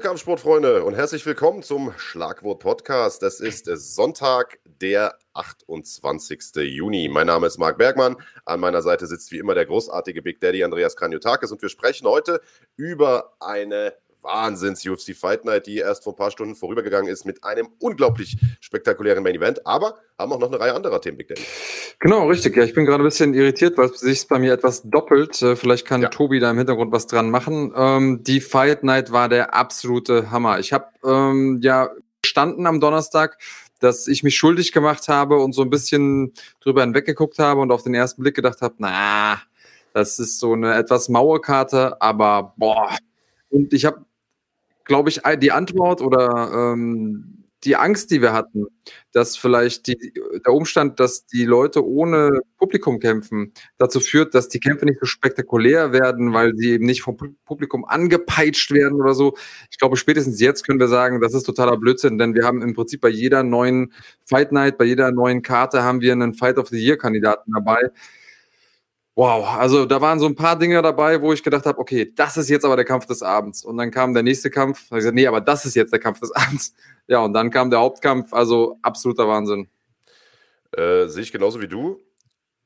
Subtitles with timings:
[0.00, 3.22] Liebe Kampfsportfreunde und herzlich willkommen zum Schlagwort Podcast.
[3.22, 6.40] Es ist Sonntag, der 28.
[6.54, 7.10] Juni.
[7.10, 8.16] Mein Name ist Marc Bergmann.
[8.46, 12.08] An meiner Seite sitzt wie immer der großartige Big Daddy Andreas Kranjotakis und wir sprechen
[12.08, 12.40] heute
[12.76, 13.92] über eine
[14.22, 19.22] Wahnsinns-UFC Fight Night, die erst vor ein paar Stunden vorübergegangen ist mit einem unglaublich spektakulären
[19.22, 19.66] Main Event.
[19.66, 21.42] Aber haben auch noch eine Reihe anderer Themen, Big Daddy.
[21.98, 22.56] Genau, richtig.
[22.56, 25.40] Ja, ich bin gerade ein bisschen irritiert, weil es sich bei mir etwas doppelt.
[25.42, 26.08] Äh, vielleicht kann ja.
[26.08, 27.72] Tobi da im Hintergrund was dran machen.
[27.76, 30.58] Ähm, die Fight Night war der absolute Hammer.
[30.58, 31.90] Ich habe ähm, ja
[32.22, 33.38] gestanden am Donnerstag,
[33.80, 37.82] dass ich mich schuldig gemacht habe und so ein bisschen drüber hinweggeguckt habe und auf
[37.82, 39.40] den ersten Blick gedacht habe, na,
[39.92, 42.96] das ist so eine etwas maue Karte, aber boah.
[43.48, 44.04] Und ich habe
[44.90, 48.66] glaube ich, die Antwort oder ähm, die Angst, die wir hatten,
[49.12, 50.12] dass vielleicht die,
[50.44, 55.06] der Umstand, dass die Leute ohne Publikum kämpfen, dazu führt, dass die Kämpfe nicht so
[55.06, 59.36] spektakulär werden, weil sie eben nicht vom Publikum angepeitscht werden oder so.
[59.70, 62.74] Ich glaube, spätestens jetzt können wir sagen, das ist totaler Blödsinn, denn wir haben im
[62.74, 63.92] Prinzip bei jeder neuen
[64.26, 67.92] Fight Night, bei jeder neuen Karte haben wir einen Fight of the Year Kandidaten dabei.
[69.20, 72.38] Wow, also da waren so ein paar Dinge dabei, wo ich gedacht habe, okay, das
[72.38, 73.62] ist jetzt aber der Kampf des Abends.
[73.62, 74.88] Und dann kam der nächste Kampf.
[74.88, 76.72] Da ich gesagt, nee, aber das ist jetzt der Kampf des Abends.
[77.06, 78.32] Ja, und dann kam der Hauptkampf.
[78.32, 79.68] Also absoluter Wahnsinn.
[80.74, 82.00] Äh, sehe ich genauso wie du.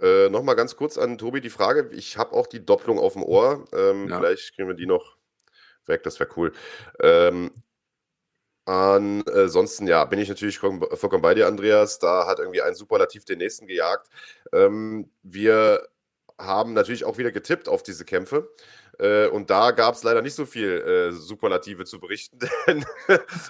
[0.01, 1.91] Äh, Nochmal ganz kurz an Tobi die Frage.
[1.91, 3.65] Ich habe auch die Doppelung auf dem Ohr.
[3.73, 4.19] Ähm, ja.
[4.19, 5.17] Vielleicht kriegen wir die noch
[5.87, 6.53] weg, das wäre cool.
[7.03, 7.51] Ähm,
[8.67, 11.99] Ansonsten, ja, bin ich natürlich vollkommen bei dir, Andreas.
[11.99, 14.09] Da hat irgendwie ein Superlativ den nächsten gejagt.
[14.55, 15.87] Ähm, wir
[16.39, 18.51] haben natürlich auch wieder getippt auf diese Kämpfe.
[18.99, 22.85] Äh, und da gab es leider nicht so viel äh, Superlative zu berichten, denn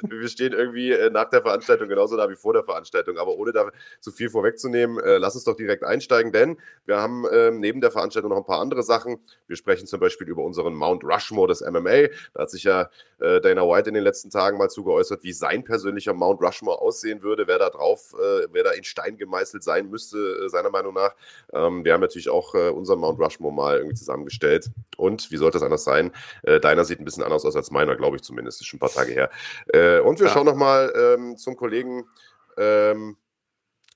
[0.02, 3.18] wir stehen irgendwie äh, nach der Veranstaltung genauso da wie vor der Veranstaltung.
[3.18, 7.24] Aber ohne da zu viel vorwegzunehmen, äh, lass uns doch direkt einsteigen, denn wir haben
[7.32, 9.18] ähm, neben der Veranstaltung noch ein paar andere Sachen.
[9.46, 12.08] Wir sprechen zum Beispiel über unseren Mount Rushmore des MMA.
[12.34, 12.88] Da hat sich ja
[13.18, 17.46] Dana White in den letzten Tagen mal zugeäußert, wie sein persönlicher Mount Rushmore aussehen würde,
[17.46, 18.12] wer da drauf,
[18.50, 21.14] wer da in Stein gemeißelt sein müsste, seiner Meinung nach.
[21.52, 24.70] Ähm, wir haben natürlich auch unseren Mount Rushmore mal irgendwie zusammengestellt.
[24.96, 26.12] Und wie sollte es anders sein?
[26.44, 28.60] Äh, deiner sieht ein bisschen anders aus als meiner, glaube ich zumindest.
[28.60, 29.30] Ist schon ein paar Tage her.
[29.66, 30.32] Äh, und wir ja.
[30.32, 32.04] schauen nochmal ähm, zum Kollegen.
[32.56, 33.16] Ähm,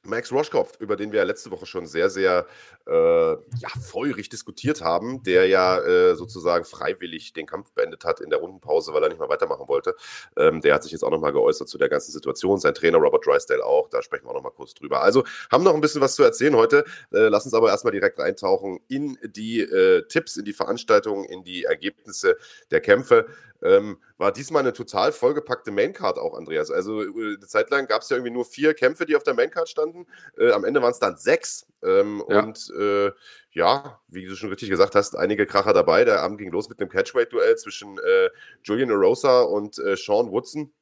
[0.09, 2.47] Max Roschkopf, über den wir ja letzte Woche schon sehr, sehr
[2.87, 8.31] äh, ja, feurig diskutiert haben, der ja äh, sozusagen freiwillig den Kampf beendet hat in
[8.31, 9.95] der Rundenpause, weil er nicht mehr weitermachen wollte.
[10.37, 12.59] Ähm, der hat sich jetzt auch nochmal geäußert zu der ganzen Situation.
[12.59, 15.03] Sein Trainer Robert Drysdale auch, da sprechen wir auch nochmal kurz drüber.
[15.03, 16.85] Also haben noch ein bisschen was zu erzählen heute.
[17.13, 21.45] Äh, lass uns aber erstmal direkt eintauchen in die äh, Tipps, in die Veranstaltungen, in
[21.45, 22.37] die Ergebnisse
[22.71, 23.27] der Kämpfe.
[23.63, 26.71] Ähm, war diesmal eine total vollgepackte Maincard auch, Andreas.
[26.71, 29.35] Also äh, eine Zeit lang gab es ja irgendwie nur vier Kämpfe, die auf der
[29.35, 30.07] Maincard standen.
[30.39, 31.67] Äh, am Ende waren es dann sechs.
[31.83, 32.41] Ähm, ja.
[32.41, 33.11] Und äh,
[33.53, 36.05] ja, wie du schon richtig gesagt hast, einige Kracher dabei.
[36.05, 38.31] Der Abend ging los mit einem Catchweight-Duell zwischen äh,
[38.63, 40.73] Julian Arosa und äh, Sean Woodson.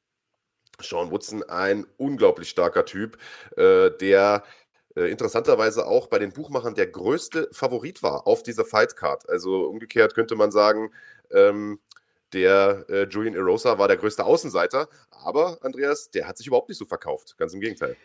[0.82, 3.16] Sean Woodson, ein unglaublich starker Typ,
[3.56, 4.44] äh, der
[4.94, 9.28] interessanterweise auch bei den Buchmachern der größte Favorit war auf dieser Fightcard.
[9.28, 10.90] Also umgekehrt könnte man sagen,
[11.30, 11.80] ähm,
[12.36, 16.78] der äh, Julian Erosa war der größte Außenseiter, aber Andreas, der hat sich überhaupt nicht
[16.78, 17.36] so verkauft.
[17.38, 17.96] Ganz im Gegenteil.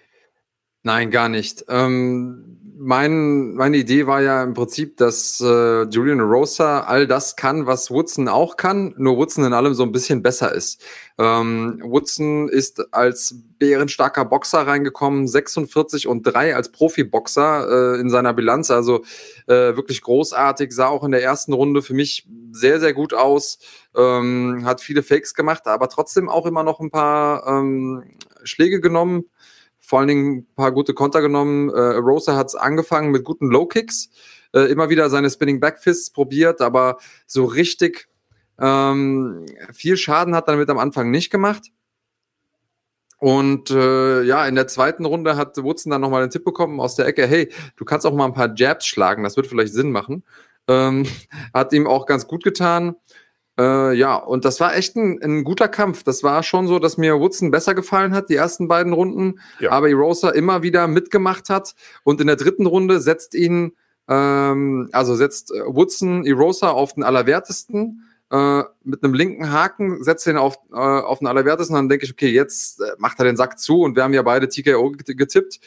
[0.83, 1.65] Nein, gar nicht.
[1.67, 7.67] Ähm, mein, meine Idee war ja im Prinzip, dass äh, Julian Rosa all das kann,
[7.67, 10.83] was Woodson auch kann, nur Woodson in allem so ein bisschen besser ist.
[11.19, 18.33] Ähm, Woodson ist als bärenstarker Boxer reingekommen, 46 und 3 als Profiboxer äh, in seiner
[18.33, 19.03] Bilanz, also
[19.45, 23.59] äh, wirklich großartig, sah auch in der ersten Runde für mich sehr, sehr gut aus,
[23.95, 28.03] ähm, hat viele Fakes gemacht, aber trotzdem auch immer noch ein paar ähm,
[28.43, 29.25] Schläge genommen
[29.91, 31.69] vor allen Dingen ein paar gute Konter genommen.
[31.69, 34.09] Äh, Rosa hat es angefangen mit guten Low Kicks,
[34.53, 36.97] äh, immer wieder seine Spinning Backfists probiert, aber
[37.27, 38.07] so richtig
[38.57, 41.73] ähm, viel Schaden hat er damit am Anfang nicht gemacht.
[43.17, 46.95] Und äh, ja, in der zweiten Runde hat Woodson dann nochmal den Tipp bekommen aus
[46.95, 49.91] der Ecke, hey, du kannst auch mal ein paar Jabs schlagen, das wird vielleicht Sinn
[49.91, 50.23] machen.
[50.69, 51.05] Ähm,
[51.53, 52.95] hat ihm auch ganz gut getan.
[53.59, 56.03] Äh, ja, und das war echt ein, ein, guter Kampf.
[56.03, 59.71] Das war schon so, dass mir Woodson besser gefallen hat, die ersten beiden Runden, ja.
[59.71, 61.75] aber Erosa immer wieder mitgemacht hat.
[62.03, 63.73] Und in der dritten Runde setzt ihn,
[64.07, 68.07] ähm, also setzt äh, Woodson Erosa auf den Allerwertesten.
[68.31, 71.75] Äh, mit einem linken Haken, setzt ihn auf, äh, auf den Allerwertesten.
[71.75, 74.21] Dann denke ich, okay, jetzt äh, macht er den Sack zu und wir haben ja
[74.21, 75.59] beide TKO getippt.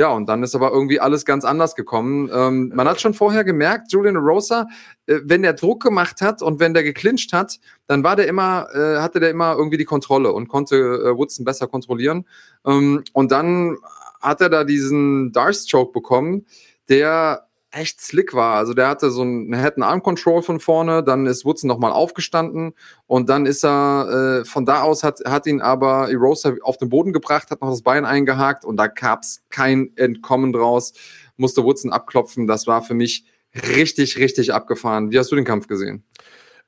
[0.00, 2.30] Ja, und dann ist aber irgendwie alles ganz anders gekommen.
[2.32, 4.66] Ähm, man hat schon vorher gemerkt, Julian Rosa,
[5.04, 8.66] äh, wenn der Druck gemacht hat und wenn der geclincht hat, dann war der immer,
[8.72, 12.26] äh, hatte der immer irgendwie die Kontrolle und konnte äh, Woodson besser kontrollieren.
[12.64, 13.76] Ähm, und dann
[14.22, 16.46] hat er da diesen Darth Stroke bekommen,
[16.88, 18.56] der echt slick war.
[18.56, 22.72] Also der hatte so einen Head-Arm-Control von vorne, dann ist Woodson nochmal aufgestanden
[23.06, 26.88] und dann ist er, äh, von da aus hat, hat ihn aber Erosa auf den
[26.88, 30.92] Boden gebracht, hat noch das Bein eingehakt und da gab's kein Entkommen draus,
[31.36, 32.46] musste Woodson abklopfen.
[32.46, 33.24] Das war für mich
[33.54, 35.10] richtig, richtig abgefahren.
[35.10, 36.04] Wie hast du den Kampf gesehen?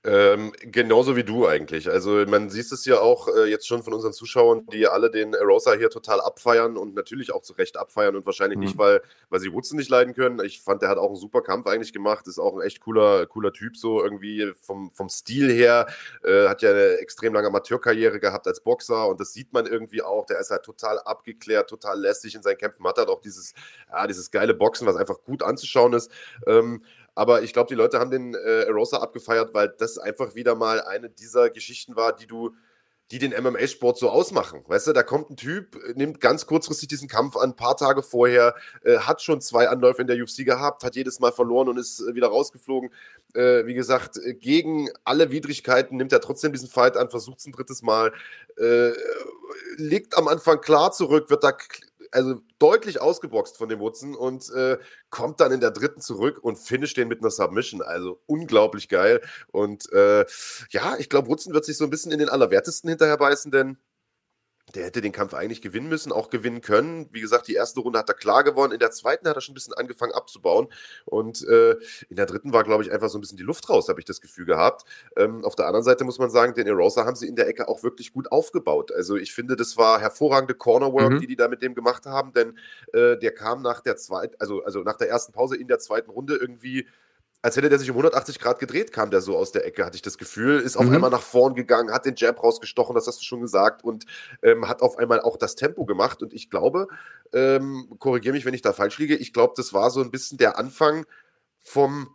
[0.05, 1.89] Ähm, genauso wie du eigentlich.
[1.89, 5.33] Also man sieht es ja auch äh, jetzt schon von unseren Zuschauern, die alle den
[5.33, 8.65] Rosa hier total abfeiern und natürlich auch zu Recht abfeiern und wahrscheinlich mhm.
[8.65, 9.01] nicht, weil,
[9.31, 10.45] weil sie Woodson nicht leiden können.
[10.45, 13.27] Ich fand, der hat auch einen super Kampf eigentlich gemacht, ist auch ein echt cooler,
[13.27, 15.87] cooler Typ, so irgendwie vom, vom Stil her.
[16.25, 20.03] Äh, hat ja eine extrem lange Amateurkarriere gehabt als Boxer und das sieht man irgendwie
[20.03, 20.27] auch.
[20.27, 23.55] Der ist halt total abgeklärt, total lässig in seinen Kämpfen, hat halt auch dieses,
[23.89, 26.11] ja, dieses geile Boxen, was einfach gut anzuschauen ist.
[26.49, 26.83] Ähm,
[27.15, 30.81] aber ich glaube, die Leute haben den äh, Rosa abgefeiert, weil das einfach wieder mal
[30.81, 32.55] eine dieser Geschichten war, die du,
[33.11, 34.65] die den MMA-Sport so ausmachen.
[34.67, 38.03] Weißt du, da kommt ein Typ, nimmt ganz kurzfristig diesen Kampf an, ein paar Tage
[38.03, 41.79] vorher, äh, hat schon zwei Anläufe in der UFC gehabt, hat jedes Mal verloren und
[41.79, 42.91] ist äh, wieder rausgeflogen.
[43.35, 47.47] Äh, wie gesagt, äh, gegen alle Widrigkeiten nimmt er trotzdem diesen Fight an, versucht es
[47.47, 48.13] ein drittes Mal,
[48.57, 48.93] äh,
[49.77, 51.53] liegt am Anfang klar zurück, wird da
[52.13, 54.79] also deutlich ausgeboxt von dem Woodson und äh,
[55.11, 57.83] kommt dann in der dritten zurück und finisht den mit einer Submission.
[57.83, 59.21] Also unglaublich geil.
[59.51, 60.25] Und äh,
[60.71, 63.79] ja, ich glaube, Woodson wird sich so ein bisschen in den Allerwertesten hinterher beißen, denn
[64.75, 67.09] der hätte den Kampf eigentlich gewinnen müssen, auch gewinnen können.
[67.13, 68.73] Wie gesagt, die erste Runde hat er klar gewonnen.
[68.73, 70.69] In der zweiten hat er schon ein bisschen angefangen abzubauen.
[71.05, 71.77] Und äh,
[72.09, 74.07] in der dritten war, glaube ich, einfach so ein bisschen die Luft raus, habe ich
[74.07, 74.85] das Gefühl gehabt.
[75.17, 77.69] Ähm, auf der anderen Seite muss man sagen, den Erosa haben sie in der Ecke
[77.69, 78.93] auch wirklich gut aufgebaut.
[78.93, 81.21] Also ich finde, das war hervorragende Cornerwork, mhm.
[81.21, 82.59] die die da mit dem gemacht haben, denn
[82.93, 86.11] äh, der kam nach der zweiten, also, also nach der ersten Pause in der zweiten
[86.11, 86.87] Runde irgendwie
[87.43, 89.97] als hätte der sich um 180 Grad gedreht, kam der so aus der Ecke, hatte
[89.97, 90.61] ich das Gefühl.
[90.61, 90.95] Ist auf mhm.
[90.95, 94.07] einmal nach vorn gegangen, hat den Jab rausgestochen, das hast du schon gesagt, und
[94.43, 96.23] ähm, hat auf einmal auch das Tempo gemacht.
[96.23, 96.87] Und ich glaube,
[97.33, 100.39] ähm, korrigiere mich, wenn ich da falsch liege, ich glaube, das war so ein bisschen
[100.39, 101.05] der Anfang
[101.59, 102.15] vom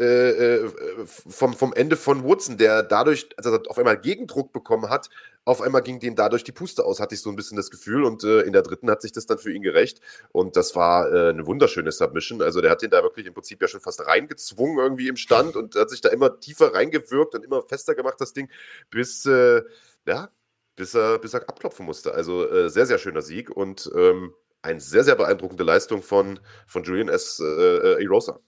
[0.00, 0.70] äh, äh,
[1.04, 5.10] vom, vom Ende von Woodson, der dadurch, also auf einmal Gegendruck bekommen hat,
[5.44, 8.04] auf einmal ging dem dadurch die Puste aus, hatte ich so ein bisschen das Gefühl.
[8.04, 10.00] Und äh, in der dritten hat sich das dann für ihn gerecht.
[10.32, 12.42] Und das war äh, eine wunderschöne Submission.
[12.42, 15.56] Also der hat den da wirklich im Prinzip ja schon fast reingezwungen irgendwie im Stand
[15.56, 18.50] und hat sich da immer tiefer reingewirkt und immer fester gemacht, das Ding,
[18.90, 19.62] bis, äh,
[20.06, 20.30] ja,
[20.76, 22.12] bis er, bis er abklopfen musste.
[22.14, 26.84] Also äh, sehr, sehr schöner Sieg und ähm, eine sehr, sehr beeindruckende Leistung von, von
[26.84, 27.40] Julian S.
[27.40, 28.40] Äh, Erosa.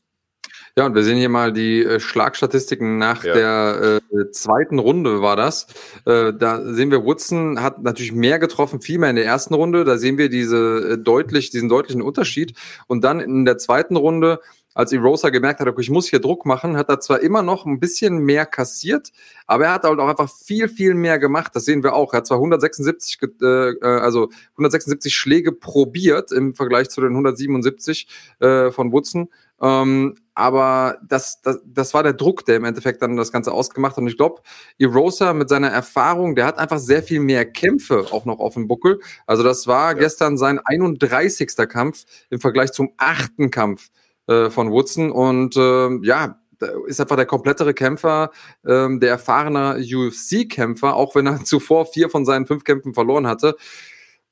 [0.77, 3.35] Ja, und wir sehen hier mal die äh, Schlagstatistiken nach ja.
[3.35, 5.67] der äh, zweiten Runde war das.
[6.07, 9.85] Äh, da sehen wir, Woodson hat natürlich mehr getroffen, viel mehr in der ersten Runde.
[9.85, 12.55] Da sehen wir diese äh, deutlich, diesen deutlichen Unterschied.
[12.87, 14.41] Und dann in der zweiten Runde,
[14.75, 17.67] als Erosa gemerkt hat, okay, ich muss hier Druck machen, hat er zwar immer noch
[17.67, 19.11] ein bisschen mehr kassiert,
[19.47, 21.53] aber er hat halt auch einfach viel, viel mehr gemacht.
[21.55, 22.15] Das sehen wir auch.
[22.15, 28.09] Er hat zwar 176, äh, äh, also 176 Schläge probiert im Vergleich zu den 177
[28.41, 29.29] äh, von Woodson.
[29.61, 33.93] Ähm, aber das, das, das war der Druck, der im Endeffekt dann das Ganze ausgemacht
[33.93, 34.02] hat.
[34.02, 34.43] Und ich glaube,
[34.79, 38.69] Erosa mit seiner Erfahrung, der hat einfach sehr viel mehr Kämpfe auch noch auf dem
[38.69, 39.00] Buckel.
[39.26, 39.99] Also das war ja.
[39.99, 41.56] gestern sein 31.
[41.69, 43.90] Kampf im Vergleich zum achten Kampf
[44.26, 45.11] äh, von Woodson.
[45.11, 46.38] Und äh, ja,
[46.87, 48.31] ist einfach der komplettere Kämpfer,
[48.67, 53.56] ähm, der erfahrene UFC-Kämpfer, auch wenn er zuvor vier von seinen fünf Kämpfen verloren hatte.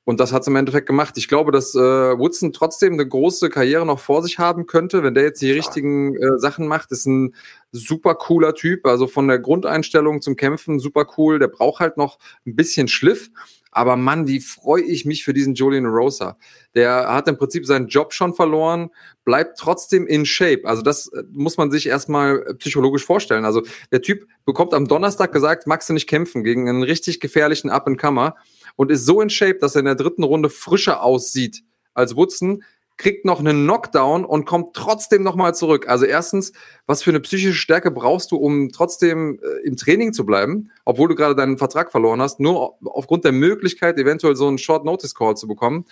[0.03, 1.17] Und das hat es im Endeffekt gemacht.
[1.17, 5.13] Ich glaube, dass äh, Woodson trotzdem eine große Karriere noch vor sich haben könnte, wenn
[5.13, 6.91] der jetzt die richtigen äh, Sachen macht.
[6.91, 7.35] Ist ein
[7.71, 8.87] super cooler Typ.
[8.87, 11.37] Also von der Grundeinstellung zum Kämpfen super cool.
[11.37, 13.29] Der braucht halt noch ein bisschen Schliff.
[13.71, 16.37] Aber Mann, wie freue ich mich für diesen Julian Rosa.
[16.75, 18.89] Der hat im Prinzip seinen Job schon verloren,
[19.23, 20.61] bleibt trotzdem in Shape.
[20.65, 23.45] Also das äh, muss man sich erstmal psychologisch vorstellen.
[23.45, 27.69] Also der Typ bekommt am Donnerstag gesagt, magst du nicht kämpfen gegen einen richtig gefährlichen
[27.69, 28.35] Up-and-Comer
[28.75, 31.63] und ist so in Shape, dass er in der dritten Runde frischer aussieht
[31.93, 32.63] als Woodson,
[33.01, 35.89] kriegt noch einen Knockdown und kommt trotzdem nochmal zurück.
[35.89, 36.53] Also erstens,
[36.85, 41.09] was für eine psychische Stärke brauchst du, um trotzdem äh, im Training zu bleiben, obwohl
[41.09, 45.47] du gerade deinen Vertrag verloren hast, nur aufgrund der Möglichkeit, eventuell so einen Short-Notice-Call zu
[45.47, 45.85] bekommen.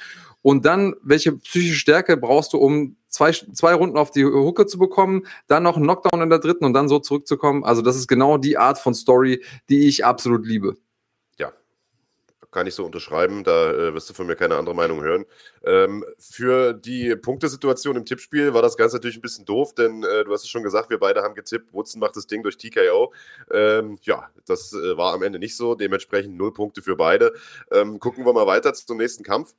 [0.43, 4.77] Und dann, welche psychische Stärke brauchst du, um zwei, zwei Runden auf die Hucke zu
[4.77, 7.63] bekommen, dann noch einen Knockdown in der dritten und dann so zurückzukommen.
[7.63, 10.77] Also das ist genau die Art von Story, die ich absolut liebe
[12.51, 13.43] kann ich so unterschreiben.
[13.43, 15.25] Da äh, wirst du von mir keine andere Meinung hören.
[15.63, 20.23] Ähm, für die Punktesituation im Tippspiel war das Ganze natürlich ein bisschen doof, denn äh,
[20.23, 23.13] du hast es schon gesagt, wir beide haben getippt, Woodson macht das Ding durch TKO.
[23.51, 25.75] Ähm, ja, das äh, war am Ende nicht so.
[25.75, 27.33] Dementsprechend null Punkte für beide.
[27.71, 29.53] Ähm, gucken wir mal weiter zum nächsten Kampf.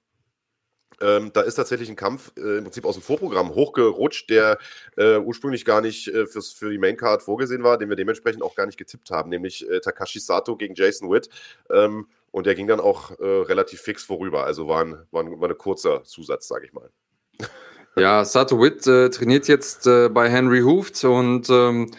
[1.01, 4.59] Ähm, da ist tatsächlich ein Kampf äh, im Prinzip aus dem Vorprogramm hochgerutscht, der
[4.97, 8.55] äh, ursprünglich gar nicht äh, fürs, für die Maincard vorgesehen war, den wir dementsprechend auch
[8.55, 11.31] gar nicht getippt haben, nämlich äh, Takashi Sato gegen Jason Witt.
[11.71, 14.45] Ähm, und der ging dann auch äh, relativ fix vorüber.
[14.45, 16.91] Also war, ein, war, ein, war ein kurzer Zusatz, sage ich mal.
[17.97, 21.91] Ja, Sato Witt äh, trainiert jetzt äh, bei Henry Hooft und ähm,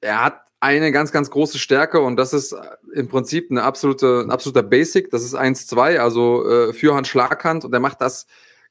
[0.00, 2.54] er hat eine ganz, ganz große Stärke und das ist
[2.94, 5.10] im Prinzip eine absolute, ein absoluter Basic.
[5.10, 8.26] Das ist 1-2, also äh, Fürhand, Schlaghand und er macht das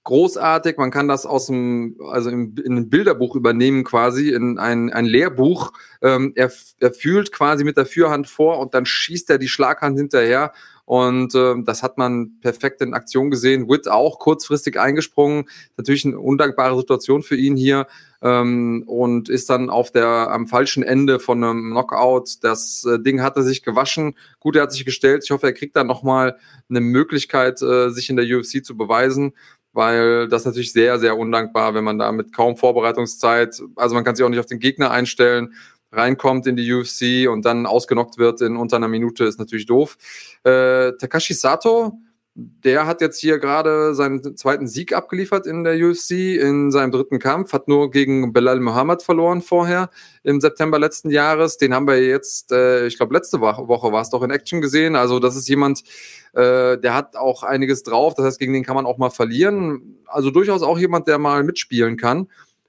[0.05, 0.77] großartig.
[0.77, 5.05] Man kann das aus dem, also im, in ein Bilderbuch übernehmen quasi, in ein, ein
[5.05, 5.73] Lehrbuch.
[6.01, 9.97] Ähm, er, er fühlt quasi mit der Fürhand vor und dann schießt er die Schlaghand
[9.97, 10.53] hinterher.
[10.85, 13.67] Und äh, das hat man perfekt in Aktion gesehen.
[13.67, 15.45] Witt auch kurzfristig eingesprungen.
[15.77, 17.87] Natürlich eine undankbare Situation für ihn hier.
[18.21, 22.43] Ähm, und ist dann auf der am falschen Ende von einem Knockout.
[22.43, 24.15] Das äh, Ding hatte sich gewaschen.
[24.39, 25.23] Gut, er hat sich gestellt.
[25.25, 26.37] Ich hoffe, er kriegt dann nochmal
[26.69, 29.33] eine Möglichkeit, äh, sich in der UFC zu beweisen
[29.75, 34.15] weil das natürlich sehr, sehr undankbar, wenn man da mit kaum Vorbereitungszeit, also man kann
[34.15, 35.53] sich auch nicht auf den Gegner einstellen,
[35.91, 39.97] reinkommt in die UFC und dann ausgenockt wird in unter einer Minute, ist natürlich doof.
[40.43, 41.99] Äh, Takashi Sato,
[42.37, 47.17] der hat jetzt hier gerade seinen zweiten Sieg abgeliefert in der UFC in seinem dritten
[47.17, 49.89] Kampf, hat nur gegen Belal Muhammad verloren vorher
[50.23, 51.57] im September letzten Jahres.
[51.57, 54.59] Den haben wir jetzt, äh, ich glaube, letzte Woche, Woche war es doch in Action
[54.59, 54.97] gesehen.
[54.97, 55.83] Also das ist jemand,
[56.33, 58.15] äh, der hat auch einiges drauf.
[58.15, 59.99] Das heißt, gegen den kann man auch mal verlieren.
[60.05, 62.27] Also durchaus auch jemand, der mal mitspielen kann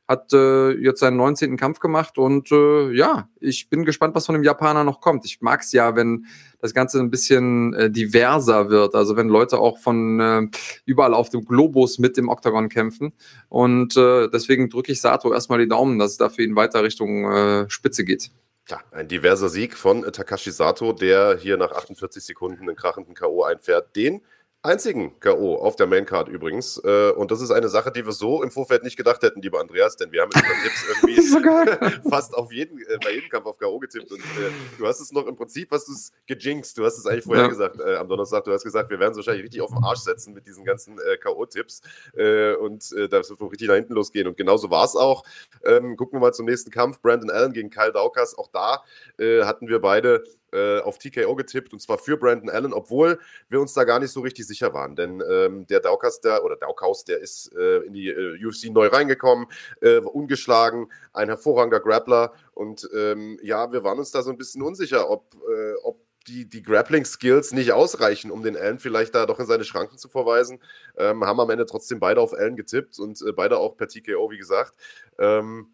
[0.08, 1.56] hat äh, jetzt seinen 19.
[1.56, 5.24] Kampf gemacht und äh, ja, ich bin gespannt, was von dem Japaner noch kommt.
[5.24, 6.26] Ich mag es ja, wenn
[6.60, 10.42] das Ganze ein bisschen äh, diverser wird, also wenn Leute auch von äh,
[10.84, 13.12] überall auf dem Globus mit im Oktagon kämpfen
[13.48, 16.84] und äh, deswegen drücke ich Sato erstmal die Daumen, dass es da für ihn weiter
[16.84, 18.30] Richtung äh, Spitze geht.
[18.68, 23.44] Ja, ein diverser Sieg von Takashi Sato, der hier nach 48 Sekunden einen krachenden K.O.
[23.44, 24.22] einfährt, den
[24.66, 25.56] einzigen K.O.
[25.56, 26.80] auf der Maincard übrigens.
[26.84, 29.60] Äh, und das ist eine Sache, die wir so im Vorfeld nicht gedacht hätten, lieber
[29.60, 31.16] Andreas, denn wir haben in Tipps irgendwie
[32.10, 33.78] fast auf jeden, äh, bei jedem Kampf auf K.O.
[33.78, 34.10] getippt.
[34.10, 36.76] Und äh, du hast es noch im Prinzip, hast du es gejinxt.
[36.76, 37.48] Du hast es eigentlich vorher ja.
[37.48, 38.44] gesagt, äh, am Donnerstag.
[38.44, 40.98] Du hast gesagt, wir werden es wahrscheinlich richtig auf den Arsch setzen mit diesen ganzen
[40.98, 41.82] äh, K.O.-Tipps.
[42.16, 44.26] Äh, und äh, das wird richtig nach hinten losgehen.
[44.26, 45.24] Und genauso war es auch.
[45.64, 47.00] Ähm, gucken wir mal zum nächsten Kampf.
[47.00, 48.36] Brandon Allen gegen Kyle Daukas.
[48.36, 48.82] Auch da
[49.18, 53.74] hatten wir beide äh, auf TKO getippt und zwar für Brandon Allen, obwohl wir uns
[53.74, 54.96] da gar nicht so richtig sicher waren.
[54.96, 58.88] Denn ähm, der Daukas, der, oder Daukaus, der ist äh, in die äh, UFC neu
[58.88, 59.46] reingekommen,
[59.80, 64.62] äh, ungeschlagen, ein hervorragender Grappler und ähm, ja, wir waren uns da so ein bisschen
[64.62, 69.38] unsicher, ob, äh, ob die, die Grappling-Skills nicht ausreichen, um den Allen vielleicht da doch
[69.38, 70.60] in seine Schranken zu verweisen.
[70.96, 74.30] Ähm, haben am Ende trotzdem beide auf Allen getippt und äh, beide auch per TKO,
[74.30, 74.74] wie gesagt.
[75.18, 75.70] Ähm,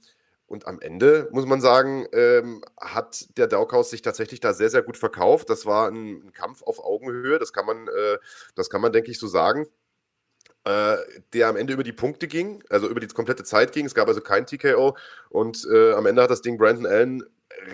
[0.52, 4.82] und am Ende, muss man sagen, ähm, hat der Daukhaus sich tatsächlich da sehr, sehr
[4.82, 5.48] gut verkauft.
[5.48, 8.18] Das war ein, ein Kampf auf Augenhöhe, das kann man, äh,
[8.54, 9.66] das kann man, denke ich, so sagen.
[10.64, 10.96] Äh,
[11.32, 13.86] der am Ende über die Punkte ging, also über die komplette Zeit ging.
[13.86, 14.96] Es gab also kein TKO
[15.30, 17.24] und äh, am Ende hat das Ding Brandon Allen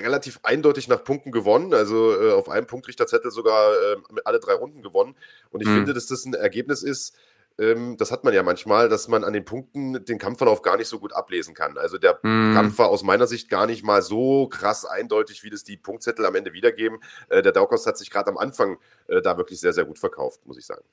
[0.00, 4.82] relativ eindeutig nach Punkten gewonnen, also äh, auf einem Punktrichterzettel sogar äh, alle drei Runden
[4.82, 5.16] gewonnen.
[5.50, 5.76] Und ich mhm.
[5.78, 7.26] finde, dass das ein Ergebnis ist, ähm,
[7.58, 11.00] das hat man ja manchmal, dass man an den Punkten den Kampfverlauf gar nicht so
[11.00, 11.76] gut ablesen kann.
[11.76, 12.54] Also der mm.
[12.54, 16.24] Kampf war aus meiner Sicht gar nicht mal so krass eindeutig, wie das die Punktzettel
[16.24, 17.00] am Ende wiedergeben.
[17.28, 20.46] Äh, der Daukos hat sich gerade am Anfang äh, da wirklich sehr, sehr gut verkauft,
[20.46, 20.84] muss ich sagen.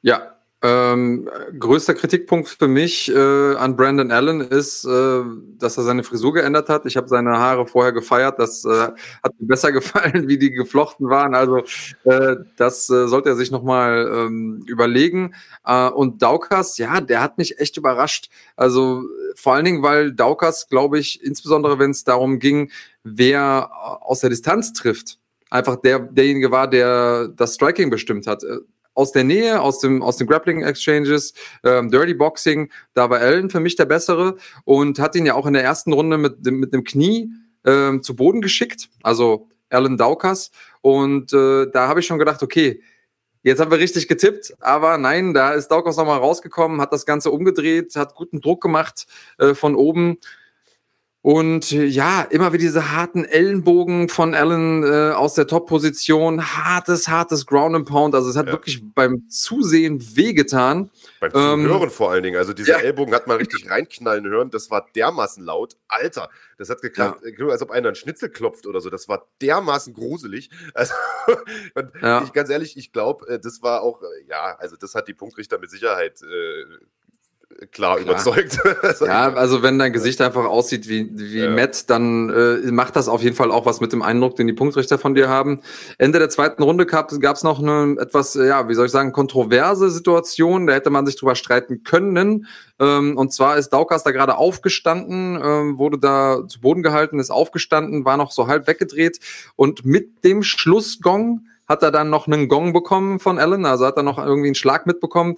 [0.00, 1.28] Ja, ähm,
[1.58, 5.20] größter Kritikpunkt für mich äh, an Brandon Allen ist, äh,
[5.58, 6.86] dass er seine Frisur geändert hat.
[6.86, 8.38] Ich habe seine Haare vorher gefeiert.
[8.38, 8.88] Das äh,
[9.22, 11.34] hat mir besser gefallen, wie die geflochten waren.
[11.34, 11.58] Also
[12.04, 15.34] äh, das äh, sollte er sich nochmal ähm, überlegen.
[15.66, 18.30] Äh, und Daukas, ja, der hat mich echt überrascht.
[18.56, 19.02] Also
[19.36, 22.70] vor allen Dingen, weil Daukas, glaube ich, insbesondere wenn es darum ging,
[23.02, 25.18] wer aus der Distanz trifft,
[25.50, 28.42] einfach der, derjenige war, der das Striking bestimmt hat
[28.94, 33.50] aus der Nähe, aus dem, aus den Grappling Exchanges, ähm, Dirty Boxing, da war Allen
[33.50, 36.72] für mich der Bessere und hat ihn ja auch in der ersten Runde mit, mit
[36.72, 37.30] dem Knie
[37.64, 40.50] ähm, zu Boden geschickt, also Alan Daukas.
[40.80, 42.82] Und äh, da habe ich schon gedacht, okay,
[43.42, 47.30] jetzt haben wir richtig getippt, aber nein, da ist Daukas nochmal rausgekommen, hat das Ganze
[47.30, 49.06] umgedreht, hat guten Druck gemacht
[49.38, 50.18] äh, von oben
[51.24, 56.54] und äh, ja, immer wieder diese harten Ellenbogen von Allen äh, aus der Top-Position.
[56.54, 58.14] Hartes, hartes Ground and Pound.
[58.14, 58.52] Also es hat ja.
[58.52, 60.90] wirklich beim Zusehen wehgetan.
[61.20, 62.36] Beim Zuhören ähm, vor allen Dingen.
[62.36, 62.84] Also dieser ja.
[62.84, 64.50] Ellbogen hat man richtig reinknallen hören.
[64.50, 65.78] Das war dermaßen laut.
[65.88, 66.28] Alter,
[66.58, 67.46] das hat geklappt, ja.
[67.46, 68.90] als ob einer einen Schnitzel klopft oder so.
[68.90, 70.50] Das war dermaßen gruselig.
[70.74, 70.92] Also,
[72.24, 75.14] ich, ganz ehrlich, ich glaube, äh, das war auch, äh, ja, also das hat die
[75.14, 76.64] Punktrichter mit Sicherheit äh,
[77.70, 78.00] klar, klar.
[78.00, 78.58] überzeugt.
[79.00, 81.50] ja, also wenn dein Gesicht einfach aussieht wie, wie ja.
[81.50, 84.52] Matt, dann äh, macht das auf jeden Fall auch was mit dem Eindruck, den die
[84.52, 85.60] Punktrichter von dir haben.
[85.98, 89.90] Ende der zweiten Runde gab es noch eine etwas, ja, wie soll ich sagen, kontroverse
[89.90, 90.66] Situation.
[90.66, 92.46] Da hätte man sich drüber streiten können.
[92.78, 97.30] Ähm, und zwar ist Daukas da gerade aufgestanden, ähm, wurde da zu Boden gehalten, ist
[97.30, 99.20] aufgestanden, war noch so halb weggedreht
[99.54, 103.96] und mit dem Schlussgong hat er dann noch einen Gong bekommen von Allen, also hat
[103.96, 105.36] er noch irgendwie einen Schlag mitbekommen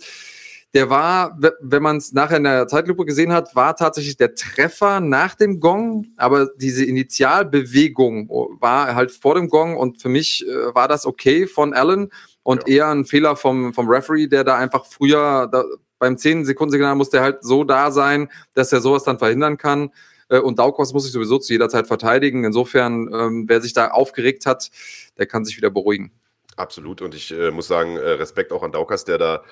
[0.76, 5.00] der war, wenn man es nachher in der Zeitlupe gesehen hat, war tatsächlich der Treffer
[5.00, 8.28] nach dem Gong, aber diese Initialbewegung
[8.60, 12.10] war halt vor dem Gong und für mich äh, war das okay von Allen
[12.42, 12.74] und ja.
[12.74, 15.64] eher ein Fehler vom, vom Referee, der da einfach früher da,
[15.98, 19.56] beim 10 Sekunden Signal muss der halt so da sein, dass er sowas dann verhindern
[19.56, 19.92] kann.
[20.28, 22.44] Äh, und Daukos muss sich sowieso zu jeder Zeit verteidigen.
[22.44, 24.70] Insofern, ähm, wer sich da aufgeregt hat,
[25.16, 26.12] der kann sich wieder beruhigen.
[26.56, 27.00] Absolut.
[27.00, 29.42] Und ich äh, muss sagen, äh, Respekt auch an Daukas, der da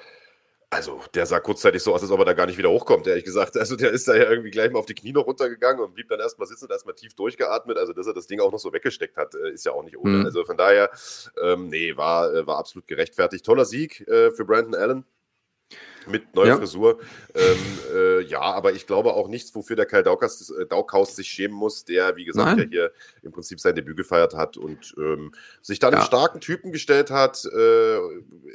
[0.75, 3.25] also, der sah kurzzeitig so aus, als ob er da gar nicht wieder hochkommt, ehrlich
[3.25, 3.57] gesagt.
[3.57, 6.09] Also, der ist da ja irgendwie gleich mal auf die Knie noch runtergegangen und blieb
[6.09, 7.79] dann erstmal sitzen und erstmal tief durchgeatmet.
[7.79, 9.97] Also, dass er das Ding auch noch so weggesteckt hat, äh, ist ja auch nicht
[9.97, 10.19] ohne.
[10.19, 10.25] Mhm.
[10.27, 10.91] Also, von daher,
[11.43, 13.47] ähm, nee, war, äh, war absolut gerechtfertigt.
[13.47, 15.05] Toller Sieg äh, für Brandon Allen
[16.07, 16.57] mit neuer ja.
[16.57, 17.01] Frisur.
[17.35, 17.59] Ähm,
[17.95, 21.57] äh, ja, aber ich glaube auch nichts, wofür der Kai Daukaus, äh, Daukhaus sich schämen
[21.57, 22.93] muss, der, wie gesagt, ja hier
[23.23, 25.33] im Prinzip sein Debüt gefeiert hat und ähm,
[25.63, 25.99] sich dann ja.
[25.99, 27.97] einen starken Typen gestellt hat, äh,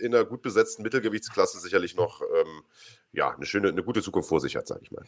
[0.01, 2.63] in einer gut besetzten Mittelgewichtsklasse sicherlich noch ähm,
[3.12, 5.03] ja, eine schöne, eine gute Zukunft vor sich hat, sage ich mal.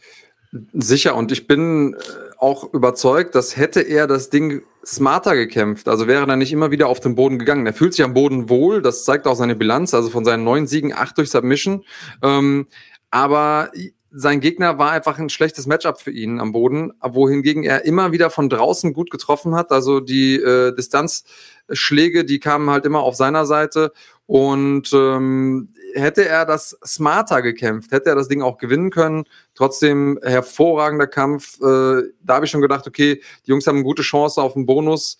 [0.72, 1.98] Sicher, und ich bin äh,
[2.36, 6.88] auch überzeugt, dass hätte er das Ding smarter gekämpft, also wäre er nicht immer wieder
[6.88, 7.66] auf den Boden gegangen.
[7.66, 10.66] Er fühlt sich am Boden wohl, das zeigt auch seine Bilanz, also von seinen neun
[10.66, 11.84] Siegen acht durch Submission.
[12.22, 12.66] Ähm,
[13.10, 13.70] aber
[14.10, 18.28] sein Gegner war einfach ein schlechtes Matchup für ihn am Boden, wohingegen er immer wieder
[18.28, 19.70] von draußen gut getroffen hat.
[19.72, 23.92] Also die äh, Distanzschläge, die kamen halt immer auf seiner Seite.
[24.26, 29.24] Und ähm, hätte er das smarter gekämpft, hätte er das Ding auch gewinnen können.
[29.54, 31.60] Trotzdem hervorragender Kampf.
[31.60, 34.66] Äh, da habe ich schon gedacht, okay, die Jungs haben eine gute Chance auf einen
[34.66, 35.18] Bonus.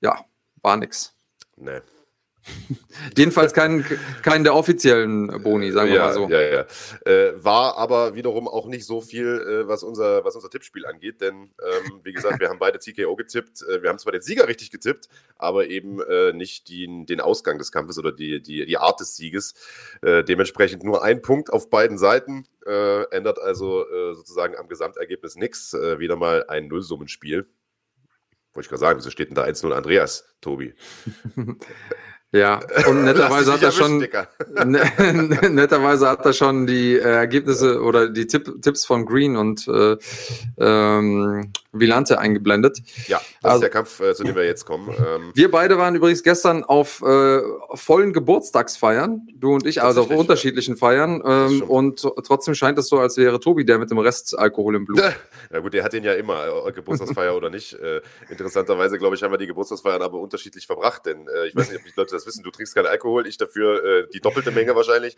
[0.00, 0.24] Ja,
[0.62, 1.14] war nix.
[1.56, 1.80] Nee.
[3.16, 3.84] Jedenfalls keinen
[4.22, 6.28] kein der offiziellen Boni, sagen wir ja, mal so.
[6.28, 6.66] Ja, ja.
[7.04, 11.20] Äh, war aber wiederum auch nicht so viel, äh, was, unser, was unser Tippspiel angeht,
[11.20, 13.62] denn ähm, wie gesagt, wir haben beide TKO getippt.
[13.62, 17.58] Äh, wir haben zwar den Sieger richtig getippt, aber eben äh, nicht die, den Ausgang
[17.58, 19.54] des Kampfes oder die, die, die Art des Sieges.
[20.02, 22.46] Äh, dementsprechend nur ein Punkt auf beiden Seiten,
[23.10, 25.74] ändert also sozusagen am Gesamtergebnis nichts.
[25.74, 27.46] wieder mal ein Nullsummenspiel.
[28.54, 30.74] Wollte ich gerade sagen, wieso steht denn da 1-0 Andreas, Tobi?
[32.34, 33.98] Ja, und netterweise hat er schon
[34.64, 34.90] ne,
[35.50, 39.96] netterweise hat er schon die äh, Ergebnisse oder die Tipp, Tipps von Green und äh,
[40.58, 42.78] ähm, Vilante eingeblendet.
[43.06, 44.94] Ja, das also, ist der Kampf, äh, zu dem wir jetzt kommen.
[45.04, 47.40] Ähm, wir beide waren übrigens gestern auf äh,
[47.74, 51.22] vollen Geburtstagsfeiern, du und ich, also auf unterschiedlichen Feiern.
[51.26, 54.84] Ähm, und trotzdem scheint es so, als wäre Tobi der mit dem Rest Alkohol im
[54.84, 55.02] Blut.
[55.52, 57.74] Ja gut, der hat den ja immer, äh, Geburtstagsfeier oder nicht.
[57.74, 61.70] Äh, interessanterweise, glaube ich, haben wir die Geburtstagsfeiern aber unterschiedlich verbracht, denn äh, ich weiß
[61.70, 64.50] nicht, ob die Leute das wissen, du trinkst keinen Alkohol, ich dafür äh, die doppelte
[64.50, 65.16] Menge wahrscheinlich.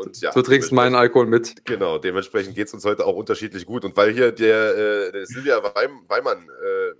[0.00, 1.64] Und, ja, du trinkst meinen Alkohol mit.
[1.64, 3.84] Genau, dementsprechend geht es uns heute auch unterschiedlich gut.
[3.84, 5.62] Und weil hier der, der Silvia
[6.08, 6.92] Weimann, äh,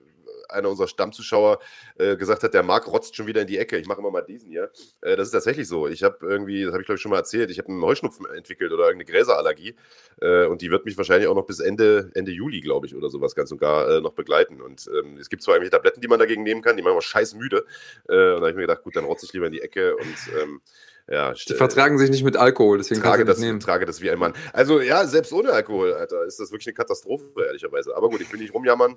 [0.52, 1.58] einer unserer Stammzuschauer
[1.98, 3.78] äh, gesagt hat, der Marc rotzt schon wieder in die Ecke.
[3.78, 4.70] Ich mache immer mal diesen hier.
[5.00, 5.88] Äh, das ist tatsächlich so.
[5.88, 8.26] Ich habe irgendwie, das habe ich glaube ich schon mal erzählt, ich habe einen Heuschnupfen
[8.26, 9.74] entwickelt oder irgendeine Gräserallergie.
[10.20, 13.10] Äh, und die wird mich wahrscheinlich auch noch bis Ende, Ende Juli, glaube ich, oder
[13.10, 14.60] sowas ganz und gar äh, noch begleiten.
[14.60, 17.02] Und ähm, es gibt zwar irgendwelche Tabletten, die man dagegen nehmen kann, die machen aber
[17.02, 17.64] scheiß müde.
[18.08, 19.96] Äh, und da habe ich mir gedacht, gut, dann rotze ich lieber in die Ecke
[19.96, 20.60] und ähm,
[21.08, 23.60] ja, die vertragen sich nicht mit Alkohol, deswegen trage das, nehmen.
[23.60, 24.34] trage das wie ein Mann.
[24.52, 27.96] Also ja, selbst ohne Alkohol, Alter, ist das wirklich eine Katastrophe, ehrlicherweise.
[27.96, 28.96] Aber gut, ich will nicht rumjammern.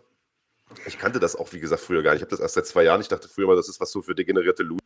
[0.85, 2.21] Ich kannte das auch, wie gesagt, früher gar nicht.
[2.21, 3.01] Ich habe das erst seit zwei Jahren.
[3.01, 4.81] Ich dachte früher mal, das ist was so für degenerierte Loot.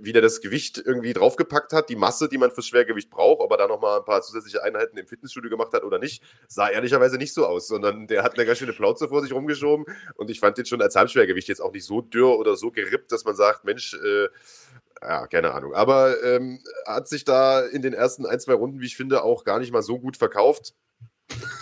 [0.00, 3.50] wie der das Gewicht irgendwie draufgepackt hat, die Masse, die man fürs Schwergewicht braucht, ob
[3.50, 7.16] er da nochmal ein paar zusätzliche Einheiten im Fitnessstudio gemacht hat oder nicht, sah ehrlicherweise
[7.16, 10.40] nicht so aus, sondern der hat eine ganz schöne Plauze vor sich rumgeschoben und ich
[10.40, 13.36] fand den schon als Halbschwergewicht jetzt auch nicht so dürr oder so gerippt, dass man
[13.36, 14.28] sagt, Mensch, äh,
[15.02, 15.74] ja, keine Ahnung.
[15.74, 19.44] Aber ähm, hat sich da in den ersten ein, zwei Runden, wie ich finde, auch
[19.44, 20.74] gar nicht mal so gut verkauft.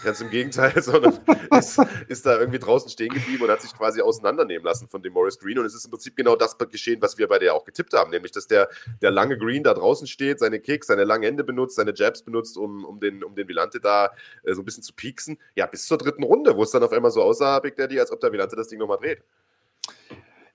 [0.04, 1.18] Ganz im Gegenteil, sondern
[1.58, 5.14] ist, ist, da irgendwie draußen stehen geblieben und hat sich quasi auseinandernehmen lassen von dem
[5.14, 5.58] Morris Green.
[5.58, 8.10] Und es ist im Prinzip genau das geschehen, was wir bei der auch getippt haben,
[8.10, 8.68] nämlich dass der,
[9.00, 12.58] der lange Green da draußen steht, seine Kicks, seine langen Hände benutzt, seine Jabs benutzt,
[12.58, 14.10] um, um, den, um den Vilante da
[14.42, 15.38] äh, so ein bisschen zu pieksen.
[15.56, 18.12] Ja, bis zur dritten Runde, wo es dann auf einmal so aussah, Big Daddy, als
[18.12, 19.22] ob der Vilante das Ding nochmal dreht.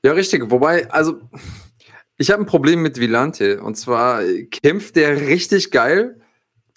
[0.03, 0.49] Ja, richtig.
[0.49, 1.19] Wobei, also
[2.17, 3.61] ich habe ein Problem mit Vilante.
[3.61, 4.21] Und zwar
[4.61, 6.21] kämpft der richtig geil,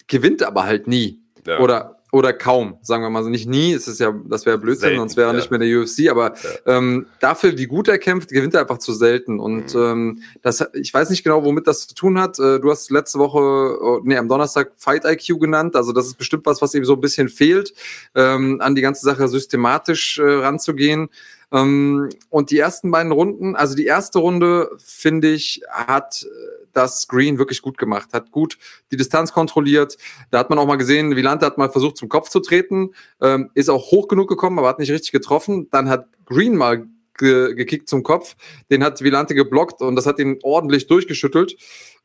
[0.07, 1.21] gewinnt aber halt nie.
[1.45, 1.59] Ja.
[1.59, 4.81] Oder oder kaum, sagen wir mal so nicht nie, es ist ja, das wäre Blödsinn,
[4.81, 5.39] selten, sonst wäre er ja.
[5.39, 6.77] nicht mehr der UFC, aber ja.
[6.77, 9.39] ähm, dafür, wie gut er kämpft, gewinnt er einfach zu selten.
[9.39, 9.81] Und mhm.
[9.81, 12.37] ähm, das, ich weiß nicht genau, womit das zu tun hat.
[12.37, 16.19] Äh, du hast letzte Woche, oh, nee, am Donnerstag Fight IQ genannt, also das ist
[16.19, 17.73] bestimmt was, was ihm so ein bisschen fehlt,
[18.13, 21.09] ähm, an die ganze Sache systematisch äh, ranzugehen.
[21.53, 27.07] Ähm, und die ersten beiden Runden, also die erste Runde, finde ich, hat äh, das
[27.07, 28.57] Green wirklich gut gemacht, hat gut
[28.91, 29.97] die Distanz kontrolliert.
[30.31, 33.51] Da hat man auch mal gesehen, Wieland hat mal versucht, zum Kopf zu treten, ähm,
[33.53, 35.69] ist auch hoch genug gekommen, aber hat nicht richtig getroffen.
[35.69, 38.35] Dann hat Green mal ge gekickt zum Kopf,
[38.71, 41.55] den hat Vilante geblockt und das hat ihn ordentlich durchgeschüttelt.